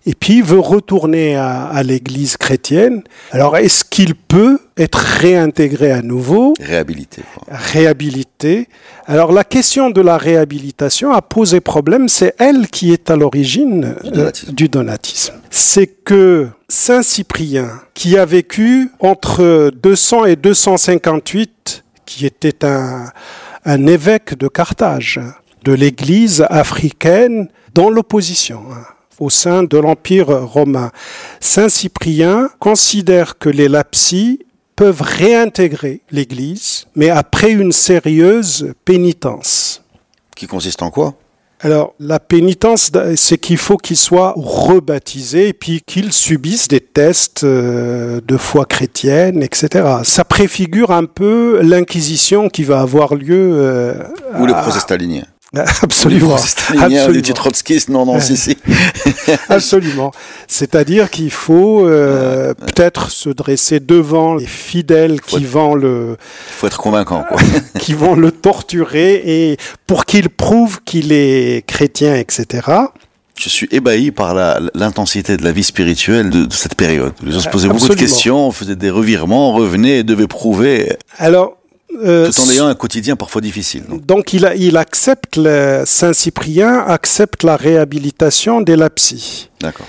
et 0.05 0.15
puis 0.15 0.37
il 0.37 0.43
veut 0.43 0.59
retourner 0.59 1.35
à, 1.35 1.81
l'église 1.83 2.37
chrétienne. 2.37 3.03
Alors 3.31 3.57
est-ce 3.57 3.85
qu'il 3.85 4.15
peut 4.15 4.59
être 4.77 4.97
réintégré 4.97 5.91
à 5.91 6.01
nouveau? 6.01 6.53
Réhabilité. 6.59 7.21
Réhabilité. 7.47 8.67
Alors 9.05 9.31
la 9.31 9.43
question 9.43 9.89
de 9.89 10.01
la 10.01 10.17
réhabilitation 10.17 11.11
a 11.11 11.21
posé 11.21 11.61
problème, 11.61 12.09
c'est 12.09 12.35
elle 12.37 12.67
qui 12.67 12.91
est 12.91 13.09
à 13.09 13.15
l'origine 13.15 13.95
du 14.49 14.67
donatisme. 14.67 15.35
C'est 15.49 15.87
que 15.87 16.49
Saint 16.67 17.03
Cyprien, 17.03 17.69
qui 17.93 18.17
a 18.17 18.25
vécu 18.25 18.89
entre 18.99 19.71
200 19.81 20.25
et 20.25 20.35
258, 20.35 21.83
qui 22.05 22.25
était 22.25 22.65
un, 22.65 23.05
un 23.63 23.87
évêque 23.87 24.37
de 24.37 24.47
Carthage, 24.47 25.19
de 25.63 25.71
l'église 25.71 26.45
africaine 26.49 27.47
dans 27.73 27.89
l'opposition 27.89 28.63
hein 28.71 28.83
au 29.23 29.29
sein 29.29 29.63
de 29.63 29.77
l'Empire 29.77 30.27
romain. 30.27 30.91
Saint 31.39 31.69
Cyprien 31.69 32.49
considère 32.59 33.37
que 33.37 33.49
les 33.49 33.69
lapsies 33.69 34.39
peuvent 34.75 35.01
réintégrer 35.01 36.01
l'Église, 36.11 36.87
mais 36.95 37.09
après 37.09 37.51
une 37.51 37.71
sérieuse 37.71 38.73
pénitence. 38.85 39.83
Qui 40.35 40.47
consiste 40.47 40.81
en 40.81 40.89
quoi? 40.89 41.15
Alors, 41.61 41.93
la 41.97 42.19
pénitence, 42.19 42.91
c'est 43.15 43.37
qu'il 43.37 43.57
faut 43.57 43.77
qu'ils 43.77 43.95
soient 43.95 44.33
rebaptisés 44.35 45.47
et 45.47 45.53
puis 45.53 45.81
qu'ils 45.85 46.11
subissent 46.11 46.67
des 46.67 46.81
tests 46.81 47.45
euh, 47.45 48.19
de 48.27 48.35
foi 48.35 48.65
chrétienne, 48.65 49.41
etc. 49.41 49.99
Ça 50.03 50.25
préfigure 50.25 50.91
un 50.91 51.05
peu 51.05 51.61
l'inquisition 51.61 52.49
qui 52.49 52.65
va 52.65 52.81
avoir 52.81 53.15
lieu. 53.15 53.51
Euh, 53.53 53.93
Ou 54.39 54.45
le 54.45 54.51
procès 54.51 54.81
stalinien. 54.81 55.23
Absolument. 55.83 56.35
Absolument. 56.35 57.21
Du 57.21 57.33
trotskiste, 57.33 57.89
non, 57.89 58.05
non, 58.05 58.19
si, 58.19 58.35
si. 58.37 58.57
Absolument. 59.49 60.11
C'est-à-dire 60.47 61.11
qu'il 61.11 61.29
faut 61.29 61.87
euh, 61.87 62.55
peut-être 62.55 63.11
se 63.11 63.29
dresser 63.29 63.79
devant 63.79 64.33
les 64.33 64.47
fidèles 64.47 65.21
qui 65.21 65.45
vont 65.45 65.75
le. 65.75 66.17
Il 66.49 66.53
faut 66.53 66.67
être 66.67 66.79
convaincant, 66.79 67.23
quoi. 67.27 67.37
qui 67.79 67.93
vont 67.93 68.15
le 68.15 68.31
torturer 68.31 69.21
et 69.25 69.57
pour 69.85 70.05
qu'il 70.05 70.29
prouve 70.29 70.81
qu'il 70.83 71.11
est 71.11 71.63
chrétien, 71.67 72.15
etc. 72.15 72.71
Je 73.37 73.49
suis 73.49 73.67
ébahi 73.71 74.11
par 74.11 74.35
l'intensité 74.73 75.37
de 75.37 75.43
la 75.43 75.51
vie 75.51 75.63
spirituelle 75.63 76.29
de, 76.29 76.47
cette 76.51 76.75
période. 76.75 77.13
Les 77.23 77.31
gens 77.31 77.39
se 77.39 77.49
posaient 77.49 77.67
beaucoup 77.67 77.89
de 77.89 77.93
questions, 77.95 78.51
faisaient 78.51 78.75
des 78.75 78.91
revirements, 78.91 79.53
revenaient 79.53 79.99
et 79.99 80.03
devaient 80.03 80.27
prouver. 80.27 80.97
Alors, 81.17 81.57
euh, 82.01 82.31
Tout 82.31 82.41
en 82.41 82.49
ayant 82.49 82.67
un 82.67 82.75
quotidien 82.75 83.15
parfois 83.15 83.41
difficile. 83.41 83.83
Donc, 83.89 84.33
il, 84.33 84.45
a, 84.45 84.55
il, 84.55 84.77
accepte, 84.77 85.39
Saint-Cyprien 85.85 86.79
accepte 86.87 87.43
la 87.43 87.55
réhabilitation 87.55 88.61
des 88.61 88.75
lapsies. 88.75 89.49
D'accord. 89.59 89.87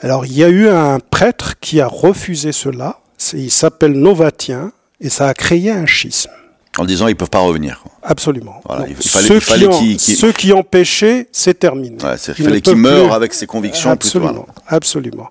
Alors, 0.00 0.26
il 0.26 0.32
y 0.32 0.44
a 0.44 0.48
eu 0.48 0.68
un 0.68 0.98
prêtre 1.00 1.54
qui 1.60 1.80
a 1.80 1.86
refusé 1.86 2.52
cela. 2.52 2.98
Il 3.32 3.50
s'appelle 3.50 3.92
Novatien 3.92 4.72
et 5.00 5.08
ça 5.08 5.28
a 5.28 5.34
créé 5.34 5.70
un 5.70 5.86
schisme. 5.86 6.30
En 6.76 6.84
disant 6.84 7.06
ils 7.06 7.14
peuvent 7.14 7.30
pas 7.30 7.38
revenir. 7.38 7.84
Absolument. 8.02 8.60
ceux, 9.00 9.38
qui 9.38 9.66
ont, 9.66 9.98
ceux, 9.98 10.32
qui 10.32 10.52
ont, 10.52 10.64
péché, 10.64 11.28
c'est 11.30 11.58
terminé. 11.58 11.96
Ouais, 12.02 12.16
il 12.36 12.44
fallait 12.44 12.60
qu'ils 12.60 12.76
meurent 12.76 13.12
avec 13.12 13.32
ses 13.32 13.46
convictions. 13.46 13.90
Absolument. 13.90 14.46
absolument. 14.66 15.30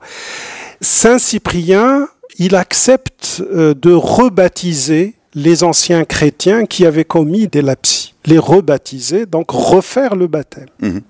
Saint 0.79 1.19
Cyprien, 1.19 2.07
il 2.37 2.55
accepte 2.55 3.43
euh, 3.53 3.73
de 3.73 3.91
rebaptiser 3.91 5.15
les 5.35 5.63
anciens 5.63 6.03
chrétiens 6.05 6.65
qui 6.65 6.85
avaient 6.85 7.05
commis 7.05 7.47
des 7.47 7.61
lapsies, 7.61 8.13
les 8.25 8.37
rebaptiser, 8.37 9.25
donc 9.25 9.51
refaire 9.51 10.15
le 10.15 10.27
baptême. 10.27 10.67
Mhm. 10.81 11.01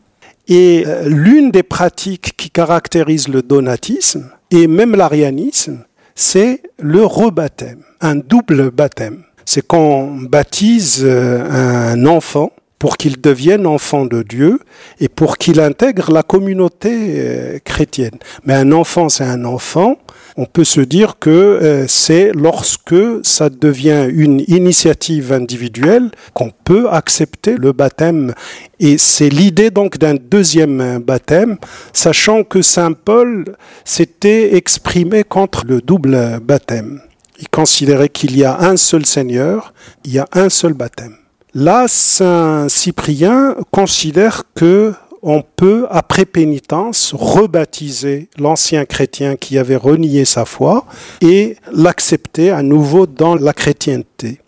Et 0.48 0.84
euh, 0.86 1.08
l'une 1.08 1.52
des 1.52 1.64
pratiques 1.64 2.36
qui 2.36 2.50
caractérise 2.50 3.28
le 3.28 3.42
donatisme 3.42 4.30
et 4.52 4.68
même 4.68 4.96
l'arianisme, 4.96 5.86
c'est 6.16 6.62
le 6.80 7.06
rebaptême, 7.06 7.82
un 8.02 8.16
double 8.16 8.70
baptême. 8.72 9.24
C'est 9.46 9.66
qu'on 9.66 10.16
baptise 10.22 11.02
euh, 11.04 11.92
un 11.92 12.06
enfant 12.06 12.52
pour 12.84 12.98
qu'il 12.98 13.22
devienne 13.22 13.65
enfant 13.65 14.06
de 14.06 14.24
Dieu 14.24 14.60
et 15.00 15.08
pour 15.08 15.38
qu'il 15.38 15.62
intègre 15.62 16.12
la 16.12 16.22
communauté 16.22 16.91
euh, 16.91 17.58
chrétienne. 17.63 18.19
Mais 18.43 18.56
un 18.56 18.74
enfant, 18.74 19.08
c'est 19.08 19.24
un 19.24 19.46
enfant, 19.46 19.96
on 20.36 20.43
peut 20.43 20.65
se 20.65 20.82
dire 20.82 21.15
que 21.17 21.30
euh, 21.30 21.88
c'est 21.88 22.34
lorsque 22.34 22.93
ça 23.24 23.50
devient 23.50 24.10
une 24.12 24.43
initiative 24.50 25.32
individuelle 25.32 26.12
qu'on 26.34 26.52
peut 26.65 26.89
accepter 26.89 27.56
le 27.56 27.72
baptême. 27.72 28.34
Et 28.82 28.98
c'est 28.98 29.30
l'idée 29.30 29.72
donc 29.72 29.98
d'un 29.98 30.15
deuxième 30.15 31.00
baptême, 31.00 31.60
sachant 31.93 32.43
que 32.43 32.62
Saint 32.62 32.91
Paul 32.91 33.56
s'était 33.86 34.58
exprimé 34.58 35.24
contre 35.24 35.63
le 35.65 35.80
double 35.80 36.41
baptême. 36.41 37.00
Il 37.39 37.48
considérait 37.48 38.10
qu'il 38.10 38.38
y 38.38 38.43
a 38.43 38.60
un 38.60 38.76
seul 38.76 39.06
Seigneur, 39.06 39.74
il 40.04 40.12
y 40.12 40.19
a 40.19 40.28
un 40.34 40.50
seul 40.50 40.74
baptême. 40.74 41.15
Là, 41.56 41.86
Saint 41.88 42.68
Cyprien 42.68 43.56
considère 43.70 44.44
que 44.56 44.94
on 45.22 45.44
peut, 45.44 45.86
après 45.92 46.26
pénitence, 46.26 47.13
rebaptiser 47.16 48.28
l'ancien 48.39 48.86
chrétien 48.86 49.36
qui 49.36 49.60
avait 49.60 49.76
renié 49.76 50.26
sa 50.26 50.46
foi 50.46 50.86
et 51.22 51.56
l'accepter 51.72 52.50
à 52.50 52.63
nouveau 52.63 53.06
dans 53.06 53.36
la 53.36 53.54
chrétienté. 53.54 54.39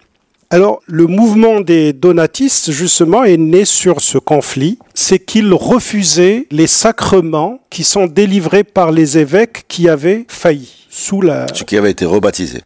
Alors, 0.49 0.81
le 0.87 1.05
mouvement 1.05 1.61
des 1.61 1.93
donatistes, 1.93 2.71
justement, 2.71 3.23
est 3.23 3.37
né 3.37 3.65
sur 3.65 4.01
ce 4.01 4.17
conflit. 4.17 4.79
C'est 4.95 5.19
qu'ils 5.19 5.53
refusaient 5.53 6.47
les 6.49 6.67
sacrements 6.67 7.59
qui 7.69 7.83
sont 7.83 8.07
délivrés 8.07 8.63
par 8.63 8.91
les 8.91 9.19
évêques 9.19 9.65
qui 9.67 9.89
avaient 9.89 10.25
failli. 10.27 10.87
Sous 10.89 11.21
la... 11.21 11.45
Ce 11.53 11.63
qui 11.63 11.77
avait 11.77 11.91
été 11.91 12.05
rebaptisé. 12.05 12.61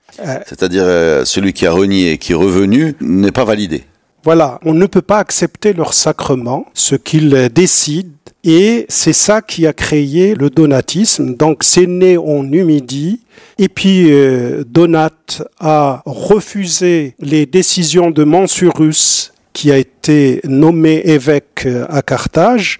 C'est-à-dire, 0.46 0.84
euh, 0.86 1.26
celui 1.26 1.52
qui 1.52 1.66
a 1.66 1.72
renié 1.72 2.14
et 2.14 2.18
qui 2.18 2.32
est 2.32 2.36
revenu 2.36 2.96
n'est 3.02 3.32
pas 3.32 3.44
validé. 3.44 3.84
Voilà, 4.24 4.60
on 4.66 4.74
ne 4.74 4.86
peut 4.86 5.02
pas 5.02 5.20
accepter 5.20 5.72
leur 5.72 5.94
sacrement, 5.94 6.66
ce 6.74 6.96
qu'ils 6.96 7.50
décident, 7.54 8.10
et 8.44 8.86
c'est 8.90 9.14
ça 9.14 9.42
qui 9.42 9.66
a 9.66 9.74
créé 9.74 10.36
le 10.36 10.50
donatisme. 10.50 11.36
Donc 11.36 11.64
c'est 11.64 11.88
né 11.88 12.18
en 12.18 12.44
Numidie, 12.44 13.22
et 13.58 13.70
puis 13.70 14.12
euh, 14.12 14.64
Donat 14.68 15.12
a 15.60 16.02
refusé 16.06 17.16
les 17.20 17.46
décisions 17.46 18.12
de 18.12 18.24
Mansurus 18.26 19.32
qui 19.54 19.72
a 19.72 19.78
été 19.78 20.42
nommé 20.44 21.02
évêque 21.06 21.68
à 21.90 22.02
Carthage, 22.02 22.80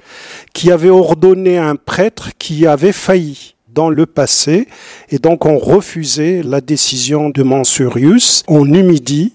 qui 0.54 0.72
avait 0.72 0.90
ordonné 0.90 1.58
un 1.58 1.76
prêtre 1.76 2.30
qui 2.38 2.68
avait 2.68 2.92
failli 2.92 3.56
dans 3.74 3.90
le 3.90 4.06
passé, 4.06 4.68
et 5.10 5.20
donc 5.20 5.46
on 5.46 5.58
refusait 5.58 6.42
la 6.44 6.60
décision 6.60 7.30
de 7.30 7.44
Mansurius 7.44 8.44
en 8.48 8.66
Numidie, 8.66 9.34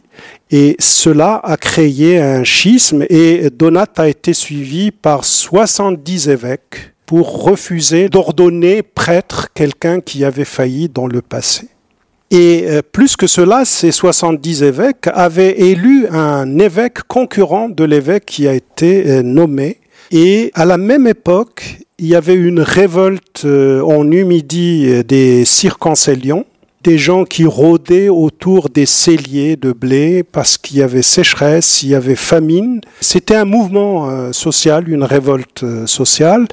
et 0.51 0.77
cela 0.79 1.41
a 1.43 1.57
créé 1.57 2.21
un 2.21 2.45
schisme 2.45 3.05
et 3.09 3.51
Donat 3.51 3.87
a 3.97 4.09
été 4.09 4.33
suivi 4.33 4.91
par 4.91 5.25
70 5.25 6.29
évêques 6.29 6.95
pour 7.07 7.45
refuser 7.45 8.09
d'ordonner 8.09 8.83
prêtre 8.83 9.49
quelqu'un 9.55 10.01
qui 10.01 10.25
avait 10.25 10.45
failli 10.45 10.89
dans 10.89 11.07
le 11.07 11.23
passé. 11.23 11.69
Et 12.31 12.65
euh, 12.67 12.83
plus 12.83 13.17
que 13.17 13.27
cela, 13.27 13.65
ces 13.65 13.93
70 13.93 14.63
évêques 14.63 15.09
avaient 15.13 15.61
élu 15.61 16.07
un 16.09 16.59
évêque 16.59 17.03
concurrent 17.07 17.69
de 17.69 17.85
l'évêque 17.85 18.25
qui 18.27 18.49
a 18.49 18.55
été 18.55 19.09
euh, 19.09 19.23
nommé. 19.23 19.79
Et 20.11 20.51
à 20.55 20.65
la 20.65 20.79
même 20.79 21.07
époque, 21.07 21.79
il 21.99 22.07
y 22.07 22.15
avait 22.15 22.35
une 22.35 22.61
révolte 22.61 23.45
euh, 23.45 23.83
en 23.83 24.05
Numidie 24.05 25.05
des 25.05 25.45
circoncellions 25.45 26.45
des 26.85 26.99
gens 26.99 27.25
qui 27.25 27.47
rôdaient 27.47 28.11
autour 28.11 28.69
des 28.69 28.87
celliers 28.87 29.57
de 29.57 29.73
blé 29.73 30.23
parce 30.23 30.59
qu'il 30.59 30.77
y 30.77 30.83
avait 30.83 31.03
sécheresse, 31.03 31.83
il 31.83 31.89
y 31.89 31.95
avait 31.95 32.15
famine. 32.15 32.81
C'était 33.01 33.35
un 33.35 33.47
mouvement 33.47 34.09
euh, 34.09 34.33
social, 34.33 34.89
une 34.89 35.03
révolte 35.03 35.65
euh, 35.65 35.87
sociale. 35.87 36.47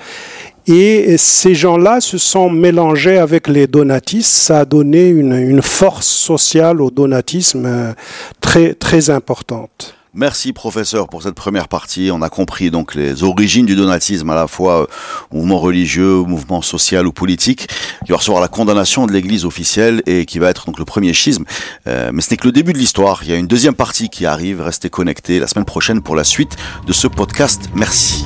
Et 0.68 1.18
ces 1.18 1.54
gens-là 1.54 2.02
se 2.02 2.18
sont 2.18 2.50
mélangés 2.50 3.18
avec 3.18 3.48
les 3.48 3.68
donatistes. 3.68 4.32
Ça 4.32 4.60
a 4.60 4.66
donné 4.66 5.10
une, 5.10 5.34
une 5.34 5.62
force 5.62 6.08
sociale 6.08 6.82
au 6.82 6.92
donatisme 6.92 7.66
euh, 7.66 7.94
très, 8.40 8.74
très 8.74 9.10
importante. 9.10 9.96
Merci 10.14 10.52
professeur 10.52 11.08
pour 11.08 11.24
cette 11.24 11.36
première 11.36 11.70
partie. 11.70 12.10
On 12.12 12.22
a 12.22 12.28
compris 12.28 12.70
donc 12.70 12.96
les 12.96 13.24
origines 13.24 13.66
du 13.66 13.78
donatisme 13.78 14.30
à 14.30 14.36
la 14.36 14.48
fois 14.48 14.82
euh, 14.82 14.86
mouvement 15.32 15.58
religieux, 15.58 16.16
mouvement 16.24 16.62
social 16.62 17.08
ou 17.08 17.14
politique, 17.14 17.70
qui 18.06 18.12
va 18.12 18.18
recevoir 18.18 18.42
la 18.42 18.50
condamnation 18.50 19.08
de 19.08 19.14
l'Église 19.14 19.46
officielle 19.46 20.04
et 20.06 20.26
qui 20.26 20.38
va 20.38 20.50
être 20.50 20.66
donc 20.66 20.80
le 20.80 20.84
premier 20.84 21.14
schisme. 21.14 21.46
Euh, 21.88 22.12
mais 22.14 22.22
ce 22.22 22.32
n'est 22.32 22.38
que 22.38 22.46
le 22.46 22.52
début 22.52 22.74
de 22.74 22.78
l'histoire. 22.78 23.24
Il 23.24 23.30
y 23.30 23.34
a 23.34 23.38
une 23.38 23.48
deuxième 23.48 23.76
partie 23.76 24.10
qui 24.10 24.26
arrive. 24.26 24.60
Restez 24.60 24.90
connectés 24.90 25.40
la 25.40 25.48
semaine 25.48 25.64
prochaine 25.64 26.02
pour 26.02 26.18
la 26.18 26.26
suite 26.26 26.58
de 26.86 26.92
ce 26.92 27.08
podcast. 27.08 27.70
Merci. 27.74 28.26